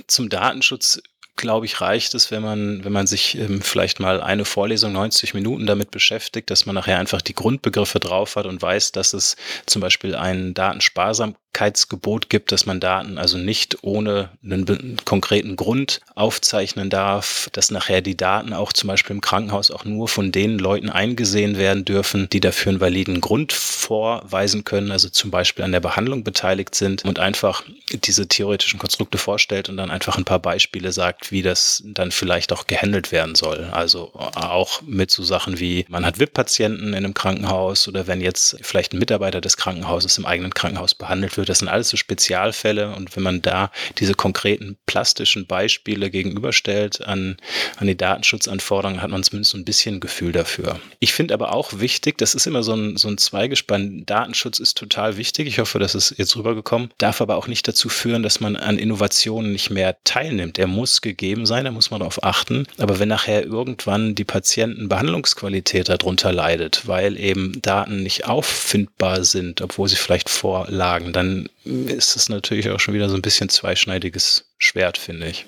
Zum 0.07 0.29
Datenschutz 0.29 1.01
glaube 1.35 1.65
ich, 1.65 1.81
reicht 1.81 2.15
es, 2.15 2.31
wenn 2.31 2.41
man, 2.41 2.85
wenn 2.85 2.93
man 2.93 3.07
sich 3.07 3.37
ähm, 3.37 3.61
vielleicht 3.61 3.99
mal 3.99 4.21
eine 4.21 4.45
Vorlesung 4.45 4.93
90 4.93 5.33
Minuten 5.33 5.65
damit 5.65 5.91
beschäftigt, 5.91 6.49
dass 6.49 6.65
man 6.65 6.75
nachher 6.75 6.99
einfach 6.99 7.21
die 7.21 7.35
Grundbegriffe 7.35 7.99
drauf 7.99 8.35
hat 8.35 8.45
und 8.45 8.61
weiß, 8.61 8.93
dass 8.93 9.13
es 9.13 9.35
zum 9.65 9.81
Beispiel 9.81 10.15
ein 10.15 10.53
Datensparsamkeitsgebot 10.53 12.29
gibt, 12.29 12.51
dass 12.51 12.65
man 12.65 12.79
Daten 12.79 13.17
also 13.17 13.37
nicht 13.37 13.83
ohne 13.83 14.29
einen 14.43 14.97
konkreten 15.03 15.57
Grund 15.57 15.99
aufzeichnen 16.15 16.89
darf, 16.89 17.49
dass 17.51 17.69
nachher 17.69 18.01
die 18.01 18.15
Daten 18.15 18.53
auch 18.53 18.71
zum 18.71 18.87
Beispiel 18.87 19.15
im 19.15 19.21
Krankenhaus 19.21 19.71
auch 19.71 19.83
nur 19.83 20.07
von 20.07 20.31
den 20.31 20.57
Leuten 20.57 20.89
eingesehen 20.89 21.57
werden 21.57 21.83
dürfen, 21.83 22.29
die 22.29 22.39
dafür 22.39 22.71
einen 22.71 22.81
validen 22.81 23.19
Grund 23.19 23.51
vorweisen 23.51 24.63
können, 24.63 24.91
also 24.91 25.09
zum 25.09 25.31
Beispiel 25.31 25.65
an 25.65 25.73
der 25.73 25.81
Behandlung 25.81 26.23
beteiligt 26.23 26.75
sind 26.75 27.03
und 27.03 27.19
einfach 27.19 27.63
diese 27.91 28.27
theoretischen 28.27 28.79
Konstrukte 28.79 29.17
vorstellt 29.17 29.67
und 29.67 29.75
dann 29.75 29.91
einfach 29.91 30.17
ein 30.17 30.25
paar 30.25 30.39
Beispiele 30.39 30.93
sagt, 30.93 31.24
wie 31.31 31.41
das 31.41 31.83
dann 31.85 32.11
vielleicht 32.11 32.53
auch 32.53 32.67
gehandelt 32.67 33.11
werden 33.11 33.35
soll. 33.35 33.69
Also 33.71 34.11
auch 34.13 34.81
mit 34.81 35.11
so 35.11 35.23
Sachen 35.23 35.59
wie, 35.59 35.85
man 35.89 36.05
hat 36.05 36.19
VIP-Patienten 36.19 36.89
in 36.89 36.95
einem 36.95 37.13
Krankenhaus 37.13 37.87
oder 37.87 38.07
wenn 38.07 38.21
jetzt 38.21 38.57
vielleicht 38.61 38.93
ein 38.93 38.99
Mitarbeiter 38.99 39.41
des 39.41 39.57
Krankenhauses 39.57 40.17
im 40.17 40.25
eigenen 40.25 40.53
Krankenhaus 40.53 40.95
behandelt 40.95 41.37
wird. 41.37 41.49
Das 41.49 41.59
sind 41.59 41.67
alles 41.67 41.89
so 41.89 41.97
Spezialfälle 41.97 42.95
und 42.95 43.15
wenn 43.15 43.23
man 43.23 43.41
da 43.41 43.71
diese 43.99 44.13
konkreten 44.13 44.77
plastischen 44.85 45.47
Beispiele 45.47 46.09
gegenüberstellt 46.09 47.01
an, 47.01 47.37
an 47.77 47.87
die 47.87 47.97
Datenschutzanforderungen, 47.97 49.01
hat 49.01 49.11
man 49.11 49.23
zumindest 49.23 49.51
so 49.51 49.57
ein 49.57 49.65
bisschen 49.65 49.99
Gefühl 49.99 50.31
dafür. 50.31 50.79
Ich 50.99 51.13
finde 51.13 51.33
aber 51.33 51.53
auch 51.53 51.79
wichtig, 51.79 52.17
das 52.17 52.35
ist 52.35 52.47
immer 52.47 52.63
so 52.63 52.73
ein, 52.73 52.97
so 52.97 53.07
ein 53.07 53.17
Zweigespann, 53.17 54.05
Datenschutz 54.05 54.59
ist 54.59 54.77
total 54.77 55.17
wichtig. 55.17 55.47
Ich 55.47 55.59
hoffe, 55.59 55.79
das 55.79 55.95
ist 55.95 56.15
jetzt 56.17 56.35
rübergekommen, 56.35 56.91
darf 56.97 57.21
aber 57.21 57.35
auch 57.37 57.47
nicht 57.47 57.67
dazu 57.67 57.89
führen, 57.89 58.23
dass 58.23 58.39
man 58.39 58.55
an 58.55 58.77
Innovationen 58.77 59.51
nicht 59.51 59.69
mehr 59.69 59.97
teilnimmt. 60.03 60.57
Er 60.57 60.67
muss 60.67 61.01
gegeben 61.17 61.45
sein, 61.45 61.65
da 61.65 61.71
muss 61.71 61.91
man 61.91 61.99
darauf 61.99 62.23
achten. 62.23 62.67
Aber 62.77 62.99
wenn 62.99 63.09
nachher 63.09 63.43
irgendwann 63.43 64.15
die 64.15 64.23
Patientenbehandlungsqualität 64.23 65.89
darunter 65.89 66.31
leidet, 66.31 66.87
weil 66.87 67.17
eben 67.17 67.61
Daten 67.61 68.03
nicht 68.03 68.25
auffindbar 68.25 69.23
sind, 69.23 69.61
obwohl 69.61 69.87
sie 69.87 69.95
vielleicht 69.95 70.29
vorlagen, 70.29 71.13
dann 71.13 71.49
ist 71.63 72.15
es 72.15 72.29
natürlich 72.29 72.69
auch 72.69 72.79
schon 72.79 72.93
wieder 72.93 73.09
so 73.09 73.15
ein 73.15 73.21
bisschen 73.21 73.49
zweischneidiges 73.49 74.51
Schwert, 74.57 74.97
finde 74.97 75.27
ich. 75.27 75.45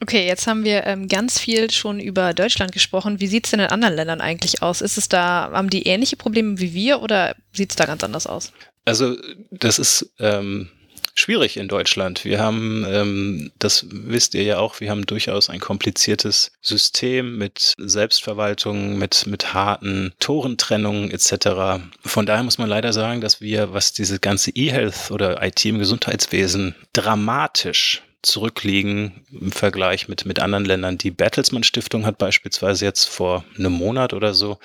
Okay, 0.00 0.26
jetzt 0.26 0.46
haben 0.46 0.64
wir 0.64 0.86
ähm, 0.86 1.08
ganz 1.08 1.40
viel 1.40 1.70
schon 1.72 1.98
über 1.98 2.32
Deutschland 2.32 2.72
gesprochen. 2.72 3.18
Wie 3.18 3.26
sieht 3.26 3.46
es 3.46 3.50
denn 3.50 3.60
in 3.60 3.66
anderen 3.66 3.94
Ländern 3.94 4.20
eigentlich 4.20 4.62
aus? 4.62 4.80
Ist 4.80 4.96
es 4.96 5.08
da, 5.08 5.50
haben 5.52 5.70
die 5.70 5.88
ähnliche 5.88 6.16
Probleme 6.16 6.60
wie 6.60 6.72
wir 6.72 7.02
oder 7.02 7.34
sieht 7.52 7.70
es 7.70 7.76
da 7.76 7.84
ganz 7.84 8.04
anders 8.04 8.28
aus? 8.28 8.52
Also 8.84 9.16
das 9.50 9.78
ist 9.78 10.12
ähm, 10.20 10.70
schwierig 11.18 11.56
in 11.56 11.68
Deutschland. 11.68 12.24
Wir 12.24 12.40
haben, 12.40 12.86
ähm, 12.88 13.52
das 13.58 13.86
wisst 13.90 14.34
ihr 14.34 14.42
ja 14.42 14.58
auch, 14.58 14.80
wir 14.80 14.90
haben 14.90 15.06
durchaus 15.06 15.50
ein 15.50 15.60
kompliziertes 15.60 16.52
System 16.62 17.38
mit 17.38 17.74
Selbstverwaltung, 17.78 18.98
mit, 18.98 19.26
mit 19.26 19.54
harten 19.54 20.12
Torentrennungen 20.20 21.10
etc. 21.10 21.82
Von 22.04 22.26
daher 22.26 22.42
muss 22.42 22.58
man 22.58 22.68
leider 22.68 22.92
sagen, 22.92 23.20
dass 23.20 23.40
wir, 23.40 23.72
was 23.72 23.92
diese 23.92 24.18
ganze 24.18 24.50
E-Health 24.50 25.10
oder 25.10 25.42
IT 25.42 25.64
im 25.64 25.78
Gesundheitswesen 25.78 26.74
dramatisch 26.92 28.02
zurückliegen 28.22 29.24
im 29.30 29.52
Vergleich 29.52 30.08
mit, 30.08 30.26
mit 30.26 30.40
anderen 30.40 30.64
Ländern. 30.64 30.98
Die 30.98 31.12
Bertelsmann 31.12 31.62
Stiftung 31.62 32.04
hat 32.04 32.18
beispielsweise 32.18 32.84
jetzt 32.84 33.04
vor 33.04 33.44
einem 33.56 33.72
Monat 33.72 34.12
oder 34.12 34.34
so 34.34 34.58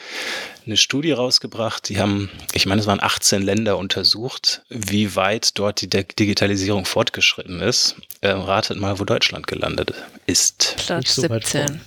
eine 0.66 0.78
Studie 0.78 1.12
rausgebracht. 1.12 1.90
Die 1.90 2.00
haben, 2.00 2.30
ich 2.54 2.66
meine, 2.66 2.82
es 2.82 2.88
waren 2.88 3.02
18 3.02 3.42
Länder 3.42 3.78
untersucht, 3.78 4.64
wie 4.70 5.16
weit 5.16 5.58
dort 5.60 5.82
die 5.82 5.90
Digitalisierung 5.90 6.86
fortgeschritten 6.86 7.62
ist. 7.62 7.96
Äh, 8.22 8.30
ratet 8.30 8.80
mal, 8.80 9.00
wo 9.00 9.04
Deutschland 9.04 9.48
gelandet 9.48 9.94
ist. 10.26 10.76
Platz 10.86 11.16
so 11.16 11.22
17. 11.24 11.82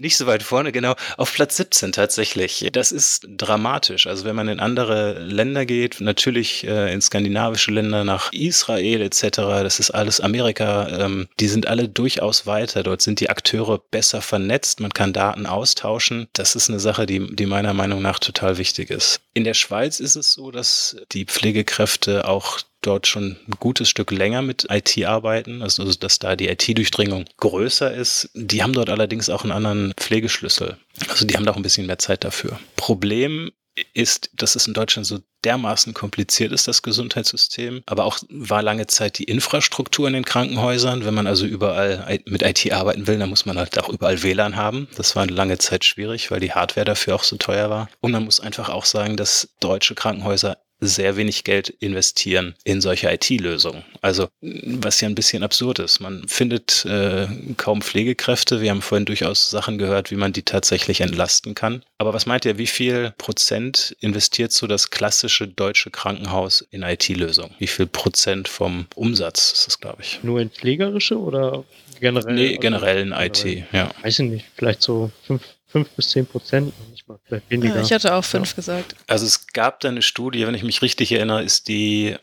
Nicht 0.00 0.16
so 0.16 0.26
weit 0.26 0.42
vorne, 0.42 0.72
genau. 0.72 0.94
Auf 1.16 1.32
Platz 1.32 1.56
17 1.56 1.92
tatsächlich. 1.92 2.68
Das 2.72 2.90
ist 2.90 3.26
dramatisch. 3.28 4.06
Also 4.06 4.24
wenn 4.24 4.34
man 4.34 4.48
in 4.48 4.58
andere 4.58 5.20
Länder 5.20 5.66
geht, 5.66 6.00
natürlich 6.00 6.66
äh, 6.66 6.92
in 6.92 7.00
skandinavische 7.00 7.70
Länder, 7.70 8.04
nach 8.04 8.32
Israel 8.32 9.02
etc., 9.02 9.22
das 9.62 9.78
ist 9.78 9.92
alles 9.92 10.20
Amerika, 10.20 10.88
ähm, 10.88 11.28
die 11.38 11.48
sind 11.48 11.68
alle 11.68 11.88
durchaus 11.88 12.46
weiter. 12.46 12.82
Dort 12.82 13.02
sind 13.02 13.20
die 13.20 13.30
Akteure 13.30 13.78
besser 13.90 14.20
vernetzt, 14.20 14.80
man 14.80 14.92
kann 14.92 15.12
Daten 15.12 15.46
austauschen. 15.46 16.26
Das 16.32 16.56
ist 16.56 16.68
eine 16.68 16.80
Sache, 16.80 17.06
die, 17.06 17.34
die 17.34 17.46
meiner 17.46 17.72
Meinung 17.72 18.02
nach 18.04 18.20
total 18.20 18.58
wichtig 18.58 18.90
ist. 18.90 19.20
In 19.32 19.42
der 19.42 19.54
Schweiz 19.54 19.98
ist 19.98 20.14
es 20.14 20.32
so, 20.32 20.52
dass 20.52 20.96
die 21.10 21.24
Pflegekräfte 21.24 22.28
auch 22.28 22.60
dort 22.82 23.06
schon 23.06 23.36
ein 23.48 23.54
gutes 23.58 23.88
Stück 23.88 24.10
länger 24.10 24.42
mit 24.42 24.66
IT 24.70 25.04
arbeiten, 25.04 25.62
also, 25.62 25.82
also 25.82 25.98
dass 25.98 26.18
da 26.18 26.36
die 26.36 26.48
IT-Durchdringung 26.48 27.24
größer 27.38 27.92
ist. 27.92 28.30
Die 28.34 28.62
haben 28.62 28.74
dort 28.74 28.90
allerdings 28.90 29.30
auch 29.30 29.42
einen 29.42 29.52
anderen 29.52 29.94
Pflegeschlüssel. 29.96 30.76
Also 31.08 31.26
die 31.26 31.34
haben 31.34 31.46
da 31.46 31.52
auch 31.52 31.56
ein 31.56 31.62
bisschen 31.62 31.86
mehr 31.86 31.98
Zeit 31.98 32.24
dafür. 32.24 32.60
Problem 32.76 33.50
ist, 33.94 34.30
dass 34.34 34.54
es 34.54 34.66
in 34.66 34.74
Deutschland 34.74 35.06
so 35.06 35.18
dermaßen 35.44 35.94
kompliziert 35.94 36.52
ist, 36.52 36.68
das 36.68 36.82
Gesundheitssystem. 36.82 37.82
Aber 37.86 38.04
auch 38.04 38.18
war 38.28 38.62
lange 38.62 38.86
Zeit 38.86 39.18
die 39.18 39.24
Infrastruktur 39.24 40.06
in 40.06 40.14
den 40.14 40.24
Krankenhäusern. 40.24 41.04
Wenn 41.04 41.14
man 41.14 41.26
also 41.26 41.46
überall 41.46 42.20
mit 42.26 42.42
IT 42.42 42.72
arbeiten 42.72 43.06
will, 43.06 43.18
dann 43.18 43.30
muss 43.30 43.46
man 43.46 43.58
halt 43.58 43.78
auch 43.78 43.88
überall 43.88 44.22
WLAN 44.22 44.56
haben. 44.56 44.88
Das 44.96 45.16
war 45.16 45.26
lange 45.26 45.58
Zeit 45.58 45.84
schwierig, 45.84 46.30
weil 46.30 46.40
die 46.40 46.52
Hardware 46.52 46.84
dafür 46.84 47.14
auch 47.14 47.24
so 47.24 47.36
teuer 47.36 47.70
war. 47.70 47.88
Und 48.00 48.12
man 48.12 48.24
muss 48.24 48.40
einfach 48.40 48.68
auch 48.68 48.84
sagen, 48.84 49.16
dass 49.16 49.48
deutsche 49.60 49.94
Krankenhäuser 49.94 50.58
sehr 50.80 51.16
wenig 51.16 51.44
Geld 51.44 51.68
investieren 51.68 52.54
in 52.64 52.80
solche 52.80 53.10
IT-Lösungen. 53.10 53.84
Also 54.02 54.28
was 54.40 55.00
ja 55.00 55.08
ein 55.08 55.14
bisschen 55.14 55.42
absurd 55.42 55.78
ist. 55.78 56.00
Man 56.00 56.26
findet 56.28 56.84
äh, 56.84 57.26
kaum 57.56 57.80
Pflegekräfte. 57.82 58.60
Wir 58.60 58.70
haben 58.70 58.82
vorhin 58.82 59.06
durchaus 59.06 59.50
Sachen 59.50 59.78
gehört, 59.78 60.10
wie 60.10 60.16
man 60.16 60.32
die 60.32 60.42
tatsächlich 60.42 61.00
entlasten 61.00 61.54
kann. 61.54 61.82
Aber 61.98 62.12
was 62.12 62.26
meint 62.26 62.44
ihr, 62.44 62.58
wie 62.58 62.66
viel 62.66 63.14
Prozent 63.16 63.96
investiert 64.00 64.52
so 64.52 64.66
das 64.66 64.90
klassische 64.90 65.48
deutsche 65.48 65.90
Krankenhaus 65.90 66.66
in 66.70 66.82
IT-Lösungen? 66.82 67.54
Wie 67.58 67.66
viel 67.66 67.86
Prozent 67.86 68.48
vom 68.48 68.86
Umsatz 68.94 69.52
ist 69.52 69.66
das, 69.66 69.80
glaube 69.80 70.02
ich? 70.02 70.20
Nur 70.22 70.40
in 70.40 70.50
pflegerische 70.50 71.18
oder 71.18 71.64
generell? 72.00 72.34
Nee, 72.34 72.56
generell 72.58 73.00
in 73.00 73.12
IT, 73.12 73.44
ja. 73.72 73.90
Weiß 74.02 74.18
ich 74.18 74.30
nicht, 74.30 74.44
vielleicht 74.56 74.82
so 74.82 75.10
fünf, 75.26 75.42
fünf 75.74 75.90
bis 75.90 76.10
zehn 76.10 76.24
Prozent, 76.24 76.72
nicht 76.92 77.08
mal, 77.08 77.18
vielleicht 77.24 77.50
weniger. 77.50 77.74
Ja, 77.74 77.82
ich 77.82 77.92
hatte 77.92 78.14
auch 78.14 78.24
fünf 78.24 78.50
ja. 78.50 78.54
gesagt. 78.54 78.94
Also 79.08 79.26
es 79.26 79.48
gab 79.48 79.80
da 79.80 79.88
eine 79.88 80.02
Studie, 80.02 80.46
wenn 80.46 80.54
ich 80.54 80.62
mich 80.62 80.82
richtig 80.82 81.10
erinnere, 81.10 81.42
ist 81.42 81.66
die 81.66 82.14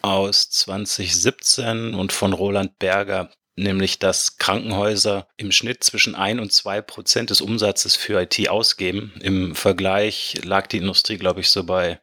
aus 0.00 0.48
2017 0.50 1.94
und 1.94 2.12
von 2.12 2.32
Roland 2.32 2.78
Berger, 2.78 3.30
nämlich 3.56 3.98
dass 3.98 4.36
Krankenhäuser 4.36 5.26
im 5.36 5.50
Schnitt 5.50 5.82
zwischen 5.82 6.14
ein 6.14 6.38
und 6.38 6.52
zwei 6.52 6.80
Prozent 6.82 7.30
des 7.30 7.40
Umsatzes 7.40 7.96
für 7.96 8.22
IT 8.22 8.48
ausgeben. 8.48 9.12
Im 9.20 9.56
Vergleich 9.56 10.36
lag 10.44 10.68
die 10.68 10.78
Industrie, 10.78 11.16
glaube 11.16 11.40
ich, 11.40 11.50
so 11.50 11.64
bei 11.64 12.00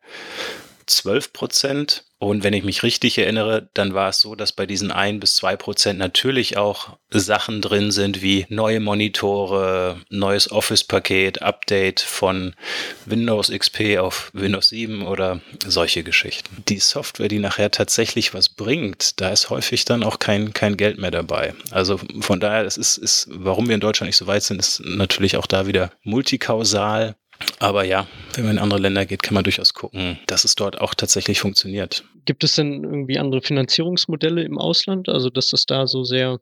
12 0.88 1.32
Prozent. 1.32 2.04
Und 2.22 2.44
wenn 2.44 2.54
ich 2.54 2.64
mich 2.64 2.84
richtig 2.84 3.18
erinnere, 3.18 3.68
dann 3.74 3.96
war 3.96 4.10
es 4.10 4.20
so, 4.20 4.36
dass 4.36 4.52
bei 4.52 4.68
diesen 4.68 4.92
ein 4.92 5.20
bis 5.20 5.38
zwei 5.38 5.56
Prozent 5.56 5.98
natürlich 5.98 6.56
auch 6.56 6.98
Sachen 7.10 7.62
drin 7.62 7.90
sind 7.90 8.22
wie 8.22 8.46
neue 8.48 8.80
Monitore, 8.80 10.00
neues 10.12 10.52
Office-Paket, 10.52 11.42
Update 11.42 12.00
von 12.00 12.54
Windows 13.08 13.50
XP 13.50 13.98
auf 13.98 14.30
Windows 14.34 14.70
7 14.70 15.08
oder 15.08 15.42
solche 15.66 16.04
Geschichten. 16.04 16.64
Die 16.70 16.80
Software, 16.80 17.28
die 17.28 17.40
nachher 17.40 17.72
tatsächlich 17.72 18.36
was 18.36 18.50
bringt, 18.50 19.20
da 19.20 19.30
ist 19.30 19.50
häufig 19.50 19.86
dann 19.86 20.04
auch 20.04 20.20
kein, 20.20 20.54
kein 20.54 20.78
Geld 20.78 21.00
mehr 21.00 21.10
dabei. 21.10 21.56
Also 21.72 22.00
von 22.20 22.40
daher, 22.40 22.64
das 22.64 22.78
ist, 22.78 22.98
ist, 22.98 23.30
warum 23.32 23.68
wir 23.68 23.74
in 23.74 23.82
Deutschland 23.82 24.10
nicht 24.10 24.18
so 24.18 24.28
weit 24.28 24.44
sind, 24.44 24.60
ist 24.60 24.80
natürlich 24.86 25.38
auch 25.38 25.48
da 25.48 25.66
wieder 25.66 25.92
multikausal. 26.04 27.16
Aber 27.62 27.84
ja, 27.84 28.08
wenn 28.34 28.46
man 28.46 28.54
in 28.54 28.60
andere 28.60 28.80
Länder 28.80 29.06
geht, 29.06 29.22
kann 29.22 29.36
man 29.36 29.44
durchaus 29.44 29.76
gucken, 29.76 30.20
dass 30.26 30.46
es 30.46 30.56
dort 30.56 30.82
auch 30.82 30.96
tatsächlich 30.96 31.40
funktioniert. 31.40 32.04
Gibt 32.26 32.44
es 32.44 32.56
denn 32.56 32.84
irgendwie 32.84 33.20
andere 33.20 33.44
Finanzierungsmodelle 33.44 34.44
im 34.44 34.58
Ausland, 34.58 35.10
also 35.10 35.30
dass 35.30 35.52
das 35.52 35.68
da 35.68 35.86
so 35.86 36.04
sehr 36.04 36.40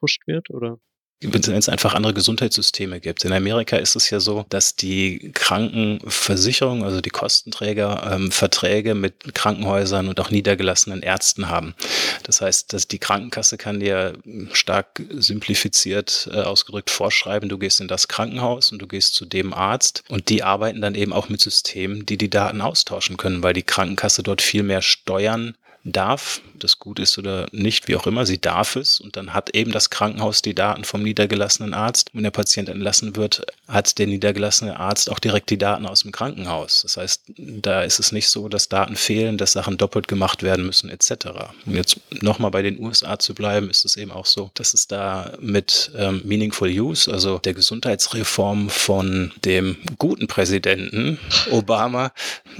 pusht 0.00 0.26
wird 0.26 0.50
oder? 0.50 0.80
Wenn 1.20 1.42
es 1.54 1.68
einfach 1.68 1.94
andere 1.94 2.14
Gesundheitssysteme 2.14 3.00
gibt. 3.00 3.24
In 3.24 3.32
Amerika 3.32 3.76
ist 3.76 3.96
es 3.96 4.08
ja 4.10 4.20
so, 4.20 4.46
dass 4.50 4.76
die 4.76 5.32
Krankenversicherung, 5.34 6.84
also 6.84 7.00
die 7.00 7.10
Kostenträger, 7.10 8.08
ähm, 8.12 8.30
Verträge 8.30 8.94
mit 8.94 9.34
Krankenhäusern 9.34 10.08
und 10.08 10.20
auch 10.20 10.30
niedergelassenen 10.30 11.02
Ärzten 11.02 11.48
haben. 11.48 11.74
Das 12.22 12.40
heißt, 12.40 12.72
dass 12.72 12.86
die 12.86 13.00
Krankenkasse 13.00 13.58
kann 13.58 13.80
dir 13.80 14.16
stark 14.52 15.02
simplifiziert 15.10 16.30
äh, 16.32 16.42
ausgedrückt 16.42 16.90
vorschreiben, 16.90 17.48
du 17.48 17.58
gehst 17.58 17.80
in 17.80 17.88
das 17.88 18.06
Krankenhaus 18.06 18.70
und 18.70 18.80
du 18.80 18.86
gehst 18.86 19.14
zu 19.14 19.26
dem 19.26 19.52
Arzt 19.52 20.04
und 20.08 20.28
die 20.28 20.44
arbeiten 20.44 20.80
dann 20.80 20.94
eben 20.94 21.12
auch 21.12 21.28
mit 21.28 21.40
Systemen, 21.40 22.06
die 22.06 22.16
die 22.16 22.30
Daten 22.30 22.60
austauschen 22.60 23.16
können, 23.16 23.42
weil 23.42 23.54
die 23.54 23.64
Krankenkasse 23.64 24.22
dort 24.22 24.40
viel 24.40 24.62
mehr 24.62 24.82
Steuern 24.82 25.56
darf, 25.92 26.40
das 26.58 26.78
gut 26.78 26.98
ist 26.98 27.18
oder 27.18 27.48
nicht, 27.52 27.88
wie 27.88 27.96
auch 27.96 28.06
immer, 28.06 28.26
sie 28.26 28.40
darf 28.40 28.76
es 28.76 29.00
und 29.00 29.16
dann 29.16 29.34
hat 29.34 29.54
eben 29.54 29.72
das 29.72 29.90
Krankenhaus 29.90 30.42
die 30.42 30.54
Daten 30.54 30.84
vom 30.84 31.02
niedergelassenen 31.02 31.74
Arzt. 31.74 32.10
Wenn 32.12 32.24
der 32.24 32.30
Patient 32.30 32.68
entlassen 32.68 33.16
wird, 33.16 33.46
hat 33.66 33.98
der 33.98 34.06
niedergelassene 34.06 34.78
Arzt 34.78 35.10
auch 35.10 35.18
direkt 35.18 35.50
die 35.50 35.58
Daten 35.58 35.86
aus 35.86 36.02
dem 36.02 36.12
Krankenhaus. 36.12 36.82
Das 36.82 36.96
heißt, 36.96 37.22
da 37.36 37.82
ist 37.82 37.98
es 37.98 38.12
nicht 38.12 38.28
so, 38.28 38.48
dass 38.48 38.68
Daten 38.68 38.96
fehlen, 38.96 39.38
dass 39.38 39.52
Sachen 39.52 39.76
doppelt 39.76 40.08
gemacht 40.08 40.42
werden 40.42 40.66
müssen 40.66 40.90
etc. 40.90 41.28
Um 41.66 41.74
jetzt 41.74 42.00
nochmal 42.22 42.50
bei 42.50 42.62
den 42.62 42.78
USA 42.80 43.18
zu 43.18 43.34
bleiben, 43.34 43.70
ist 43.70 43.84
es 43.84 43.96
eben 43.96 44.10
auch 44.10 44.26
so, 44.26 44.50
dass 44.54 44.74
es 44.74 44.86
da 44.86 45.32
mit 45.40 45.90
ähm, 45.96 46.22
Meaningful 46.24 46.68
Use, 46.68 47.12
also 47.12 47.38
der 47.38 47.54
Gesundheitsreform 47.54 48.70
von 48.70 49.32
dem 49.44 49.76
guten 49.98 50.26
Präsidenten 50.26 51.18
Obama, 51.50 52.12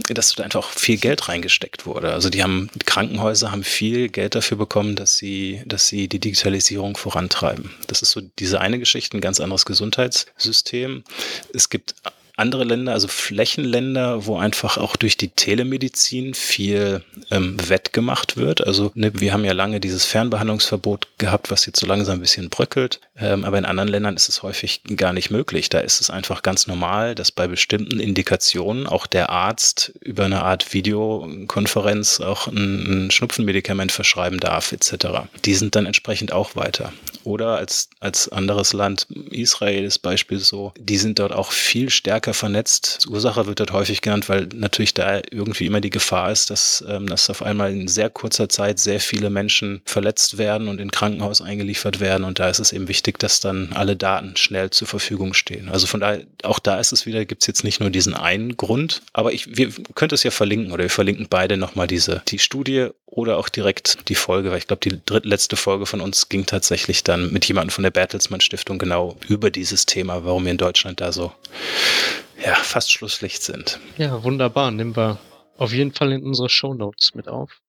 dass 0.08 0.34
da 0.34 0.44
einfach 0.44 0.68
viel 0.70 0.98
Geld 0.98 1.28
reingesteckt 1.28 1.86
wurde. 1.86 2.12
Also 2.12 2.30
die 2.30 2.42
haben 2.42 2.70
die 2.74 2.84
Krankenhäuser 3.18 3.50
haben 3.50 3.64
viel 3.64 4.08
Geld 4.08 4.36
dafür 4.36 4.56
bekommen, 4.56 4.94
dass 4.94 5.16
sie, 5.16 5.62
dass 5.66 5.88
sie 5.88 6.08
die 6.08 6.20
Digitalisierung 6.20 6.96
vorantreiben. 6.96 7.74
Das 7.88 8.00
ist 8.00 8.12
so 8.12 8.20
diese 8.38 8.60
eine 8.60 8.78
Geschichte, 8.78 9.16
ein 9.16 9.20
ganz 9.20 9.40
anderes 9.40 9.66
Gesundheitssystem. 9.66 11.02
Es 11.52 11.68
gibt 11.68 11.94
andere 12.38 12.64
Länder, 12.64 12.92
also 12.92 13.08
Flächenländer, 13.08 14.26
wo 14.26 14.38
einfach 14.38 14.78
auch 14.78 14.96
durch 14.96 15.16
die 15.16 15.28
Telemedizin 15.28 16.34
viel 16.34 17.02
ähm, 17.30 17.56
wettgemacht 17.68 18.36
wird. 18.36 18.66
Also 18.66 18.92
ne, 18.94 19.12
wir 19.20 19.32
haben 19.32 19.44
ja 19.44 19.52
lange 19.52 19.80
dieses 19.80 20.04
Fernbehandlungsverbot 20.04 21.08
gehabt, 21.18 21.50
was 21.50 21.66
jetzt 21.66 21.80
so 21.80 21.86
langsam 21.86 22.18
ein 22.18 22.20
bisschen 22.20 22.48
bröckelt. 22.48 23.00
Ähm, 23.16 23.44
aber 23.44 23.58
in 23.58 23.64
anderen 23.64 23.88
Ländern 23.88 24.14
ist 24.14 24.28
es 24.28 24.42
häufig 24.42 24.82
gar 24.96 25.12
nicht 25.12 25.30
möglich. 25.30 25.68
Da 25.68 25.80
ist 25.80 26.00
es 26.00 26.10
einfach 26.10 26.42
ganz 26.42 26.66
normal, 26.68 27.14
dass 27.14 27.32
bei 27.32 27.48
bestimmten 27.48 27.98
Indikationen 27.98 28.86
auch 28.86 29.06
der 29.06 29.30
Arzt 29.30 29.92
über 30.00 30.24
eine 30.24 30.42
Art 30.42 30.72
Videokonferenz 30.72 32.20
auch 32.20 32.46
ein, 32.46 33.06
ein 33.06 33.10
Schnupfenmedikament 33.10 33.90
verschreiben 33.90 34.38
darf, 34.38 34.70
etc. 34.72 35.28
Die 35.44 35.54
sind 35.54 35.74
dann 35.74 35.86
entsprechend 35.86 36.32
auch 36.32 36.54
weiter. 36.54 36.92
Oder 37.28 37.58
als, 37.58 37.90
als 38.00 38.30
anderes 38.30 38.72
Land, 38.72 39.06
Israel 39.30 39.84
ist 39.84 39.98
Beispiel 39.98 40.38
so, 40.38 40.72
die 40.78 40.96
sind 40.96 41.18
dort 41.18 41.32
auch 41.32 41.52
viel 41.52 41.90
stärker 41.90 42.32
vernetzt. 42.32 43.06
Ursache 43.06 43.46
wird 43.46 43.60
dort 43.60 43.74
häufig 43.74 44.00
genannt, 44.00 44.30
weil 44.30 44.48
natürlich 44.54 44.94
da 44.94 45.20
irgendwie 45.30 45.66
immer 45.66 45.82
die 45.82 45.90
Gefahr 45.90 46.32
ist, 46.32 46.48
dass, 46.48 46.82
ähm, 46.88 47.06
dass 47.06 47.28
auf 47.28 47.42
einmal 47.42 47.70
in 47.70 47.86
sehr 47.86 48.08
kurzer 48.08 48.48
Zeit 48.48 48.78
sehr 48.78 48.98
viele 48.98 49.28
Menschen 49.28 49.82
verletzt 49.84 50.38
werden 50.38 50.68
und 50.68 50.80
in 50.80 50.90
Krankenhaus 50.90 51.42
eingeliefert 51.42 52.00
werden. 52.00 52.24
Und 52.24 52.38
da 52.38 52.48
ist 52.48 52.60
es 52.60 52.72
eben 52.72 52.88
wichtig, 52.88 53.18
dass 53.18 53.40
dann 53.40 53.74
alle 53.74 53.94
Daten 53.94 54.34
schnell 54.38 54.70
zur 54.70 54.88
Verfügung 54.88 55.34
stehen. 55.34 55.68
Also 55.68 55.86
von 55.86 56.00
daher, 56.00 56.24
auch 56.44 56.58
da 56.58 56.80
ist 56.80 56.92
es 56.92 57.04
wieder, 57.04 57.26
gibt 57.26 57.42
es 57.42 57.46
jetzt 57.46 57.62
nicht 57.62 57.78
nur 57.78 57.90
diesen 57.90 58.14
einen 58.14 58.56
Grund, 58.56 59.02
aber 59.12 59.34
ich, 59.34 59.54
wir 59.54 59.70
könnten 59.94 60.14
es 60.14 60.22
ja 60.22 60.30
verlinken 60.30 60.72
oder 60.72 60.84
wir 60.84 60.90
verlinken 60.90 61.26
beide 61.28 61.58
nochmal 61.58 61.88
diese, 61.88 62.22
die 62.28 62.38
Studie 62.38 62.88
oder 63.18 63.38
auch 63.38 63.48
direkt 63.48 64.08
die 64.08 64.14
Folge, 64.14 64.50
weil 64.50 64.58
ich 64.58 64.66
glaube, 64.66 64.88
die 64.88 65.00
drittletzte 65.04 65.56
Folge 65.56 65.86
von 65.86 66.00
uns 66.00 66.28
ging 66.28 66.46
tatsächlich 66.46 67.04
dann 67.04 67.17
mit 67.32 67.44
jemandem 67.46 67.70
von 67.70 67.82
der 67.82 67.90
Bertelsmann 67.90 68.40
Stiftung 68.40 68.78
genau 68.78 69.16
über 69.28 69.50
dieses 69.50 69.86
Thema, 69.86 70.24
warum 70.24 70.44
wir 70.44 70.52
in 70.52 70.58
Deutschland 70.58 71.00
da 71.00 71.12
so 71.12 71.32
ja, 72.44 72.54
fast 72.54 72.92
Schlusslicht 72.92 73.42
sind. 73.42 73.80
Ja, 73.96 74.22
wunderbar. 74.22 74.70
Nehmen 74.70 74.96
wir 74.96 75.18
auf 75.56 75.72
jeden 75.72 75.92
Fall 75.92 76.12
in 76.12 76.22
unsere 76.22 76.48
Show 76.48 76.74
Notes 76.74 77.14
mit 77.14 77.28
auf. 77.28 77.60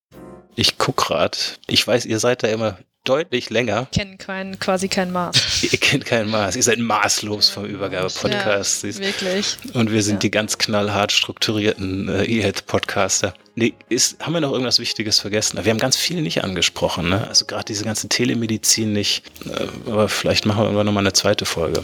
Ich 0.56 0.78
guck 0.78 0.98
grad. 0.98 1.60
Ich 1.68 1.86
weiß, 1.86 2.06
ihr 2.06 2.20
seid 2.20 2.44
da 2.44 2.48
immer 2.48 2.78
deutlich 3.10 3.50
länger. 3.50 3.88
Kennen 3.92 4.20
kein, 4.20 4.60
quasi 4.60 4.88
kein 4.88 5.12
Maß. 5.12 5.64
Ihr 5.72 5.80
kennt 5.80 6.06
kein 6.06 6.30
Maß. 6.30 6.56
Ihr 6.56 6.64
seid 6.64 6.78
maßlos 6.78 7.50
vom 7.50 7.66
Übergabe-Podcast. 7.66 8.84
Ja, 8.84 8.98
wirklich. 9.00 9.58
Und 9.74 9.92
wir 9.92 10.04
sind 10.04 10.16
ja. 10.16 10.20
die 10.20 10.32
ganz 10.32 10.60
knallhart 10.60 11.12
strukturierten 11.12 12.08
äh, 12.08 12.26
E-Head-Podcaster. 12.26 13.34
Nee, 13.56 13.74
ist, 13.90 14.24
haben 14.24 14.34
wir 14.34 14.42
noch 14.42 14.52
irgendwas 14.52 14.80
Wichtiges 14.80 15.20
vergessen? 15.20 15.60
Wir 15.64 15.72
haben 15.72 15.80
ganz 15.80 15.98
viel 15.98 16.22
nicht 16.22 16.44
angesprochen. 16.44 17.10
Ne? 17.10 17.28
Also 17.28 17.46
gerade 17.46 17.66
diese 17.66 17.84
ganze 17.84 18.08
Telemedizin 18.10 18.94
nicht. 18.94 19.24
Äh, 19.46 19.90
aber 19.90 20.08
vielleicht 20.08 20.46
machen 20.46 20.60
wir 20.60 20.66
irgendwann 20.66 20.86
nochmal 20.86 21.04
eine 21.04 21.14
zweite 21.14 21.46
Folge. 21.46 21.84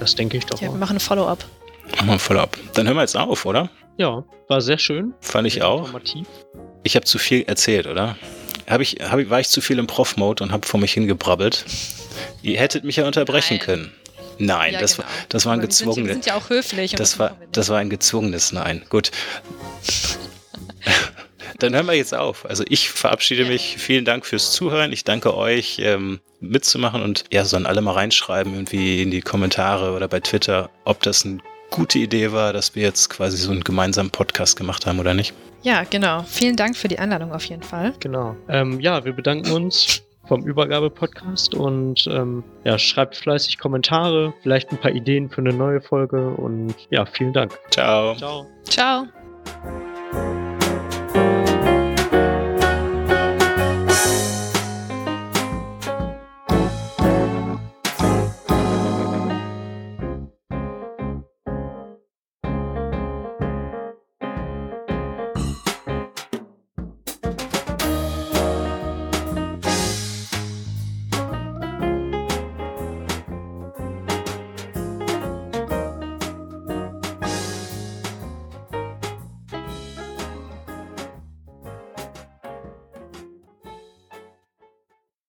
Das 0.00 0.16
denke 0.16 0.38
ich 0.38 0.46
doch. 0.46 0.60
Ja, 0.60 0.72
wir 0.72 0.78
machen 0.78 0.96
ein 0.96 1.00
Follow-up. 1.00 1.44
Machen 1.92 2.06
wir 2.06 2.12
ein 2.14 2.18
Follow-up. 2.18 2.58
Dann 2.74 2.86
hören 2.88 2.96
wir 2.96 3.02
jetzt 3.02 3.16
auf, 3.16 3.46
oder? 3.46 3.70
Ja, 3.96 4.24
war 4.48 4.60
sehr 4.60 4.78
schön. 4.78 5.14
Fand 5.20 5.46
ich 5.46 5.62
auch. 5.62 5.88
Ich 6.82 6.96
habe 6.96 7.06
zu 7.06 7.18
viel 7.18 7.42
erzählt, 7.42 7.86
oder? 7.86 8.16
Hab 8.68 8.80
ich, 8.80 8.96
hab 9.00 9.30
war 9.30 9.40
ich 9.40 9.48
zu 9.48 9.60
viel 9.60 9.78
im 9.78 9.86
Prof-Mode 9.86 10.42
und 10.42 10.52
habe 10.52 10.66
vor 10.66 10.80
mich 10.80 10.92
hingebrabbelt? 10.92 11.64
Ihr 12.42 12.58
hättet 12.58 12.84
mich 12.84 12.96
ja 12.96 13.06
unterbrechen 13.06 13.58
Nein. 13.58 13.66
können. 13.66 13.92
Nein, 14.38 14.72
ja, 14.74 14.80
das, 14.80 14.96
genau. 14.96 15.06
war, 15.06 15.14
das 15.28 15.46
war 15.46 15.52
ein 15.52 15.60
gezwungenes. 15.60 16.08
Wir 16.08 16.14
sind 16.14 16.26
ja 16.26 16.34
auch 16.34 16.50
höflich. 16.50 16.92
Das 16.92 17.18
war, 17.18 17.36
das 17.52 17.68
war 17.68 17.78
ein 17.78 17.90
gezwungenes 17.90 18.52
Nein. 18.52 18.84
Gut. 18.88 19.10
Dann 21.60 21.74
hören 21.74 21.86
wir 21.86 21.94
jetzt 21.94 22.14
auf. 22.14 22.44
Also 22.46 22.64
ich 22.68 22.90
verabschiede 22.90 23.42
ja. 23.42 23.48
mich. 23.48 23.76
Vielen 23.78 24.04
Dank 24.04 24.26
fürs 24.26 24.52
Zuhören. 24.52 24.92
Ich 24.92 25.04
danke 25.04 25.36
euch, 25.36 25.78
ähm, 25.80 26.20
mitzumachen 26.40 27.02
und 27.02 27.24
ja, 27.32 27.44
sollen 27.44 27.66
alle 27.66 27.80
mal 27.80 27.92
reinschreiben, 27.92 28.52
irgendwie 28.52 29.02
in 29.02 29.10
die 29.10 29.22
Kommentare 29.22 29.92
oder 29.92 30.08
bei 30.08 30.20
Twitter, 30.20 30.70
ob 30.84 31.02
das 31.02 31.24
eine 31.24 31.38
gute 31.70 31.98
Idee 31.98 32.32
war, 32.32 32.52
dass 32.52 32.74
wir 32.74 32.82
jetzt 32.82 33.08
quasi 33.10 33.36
so 33.36 33.50
einen 33.50 33.64
gemeinsamen 33.64 34.10
Podcast 34.10 34.56
gemacht 34.56 34.86
haben 34.86 34.98
oder 34.98 35.14
nicht. 35.14 35.32
Ja, 35.64 35.82
genau. 35.88 36.22
Vielen 36.22 36.56
Dank 36.56 36.76
für 36.76 36.88
die 36.88 36.98
Einladung 36.98 37.32
auf 37.32 37.44
jeden 37.46 37.62
Fall. 37.62 37.94
Genau. 38.00 38.36
Ähm, 38.48 38.80
ja, 38.80 39.04
wir 39.04 39.14
bedanken 39.14 39.50
uns 39.50 40.02
vom 40.28 40.42
Übergabe-Podcast 40.42 41.54
und 41.54 42.06
ähm, 42.06 42.44
ja, 42.64 42.78
schreibt 42.78 43.16
fleißig 43.16 43.58
Kommentare, 43.58 44.32
vielleicht 44.42 44.70
ein 44.72 44.78
paar 44.78 44.92
Ideen 44.92 45.28
für 45.28 45.40
eine 45.40 45.52
neue 45.52 45.80
Folge 45.80 46.28
und 46.30 46.74
ja, 46.90 47.04
vielen 47.06 47.32
Dank. 47.32 47.58
Ciao. 47.70 48.14
Ciao. 48.16 48.46
Ciao. 48.64 50.43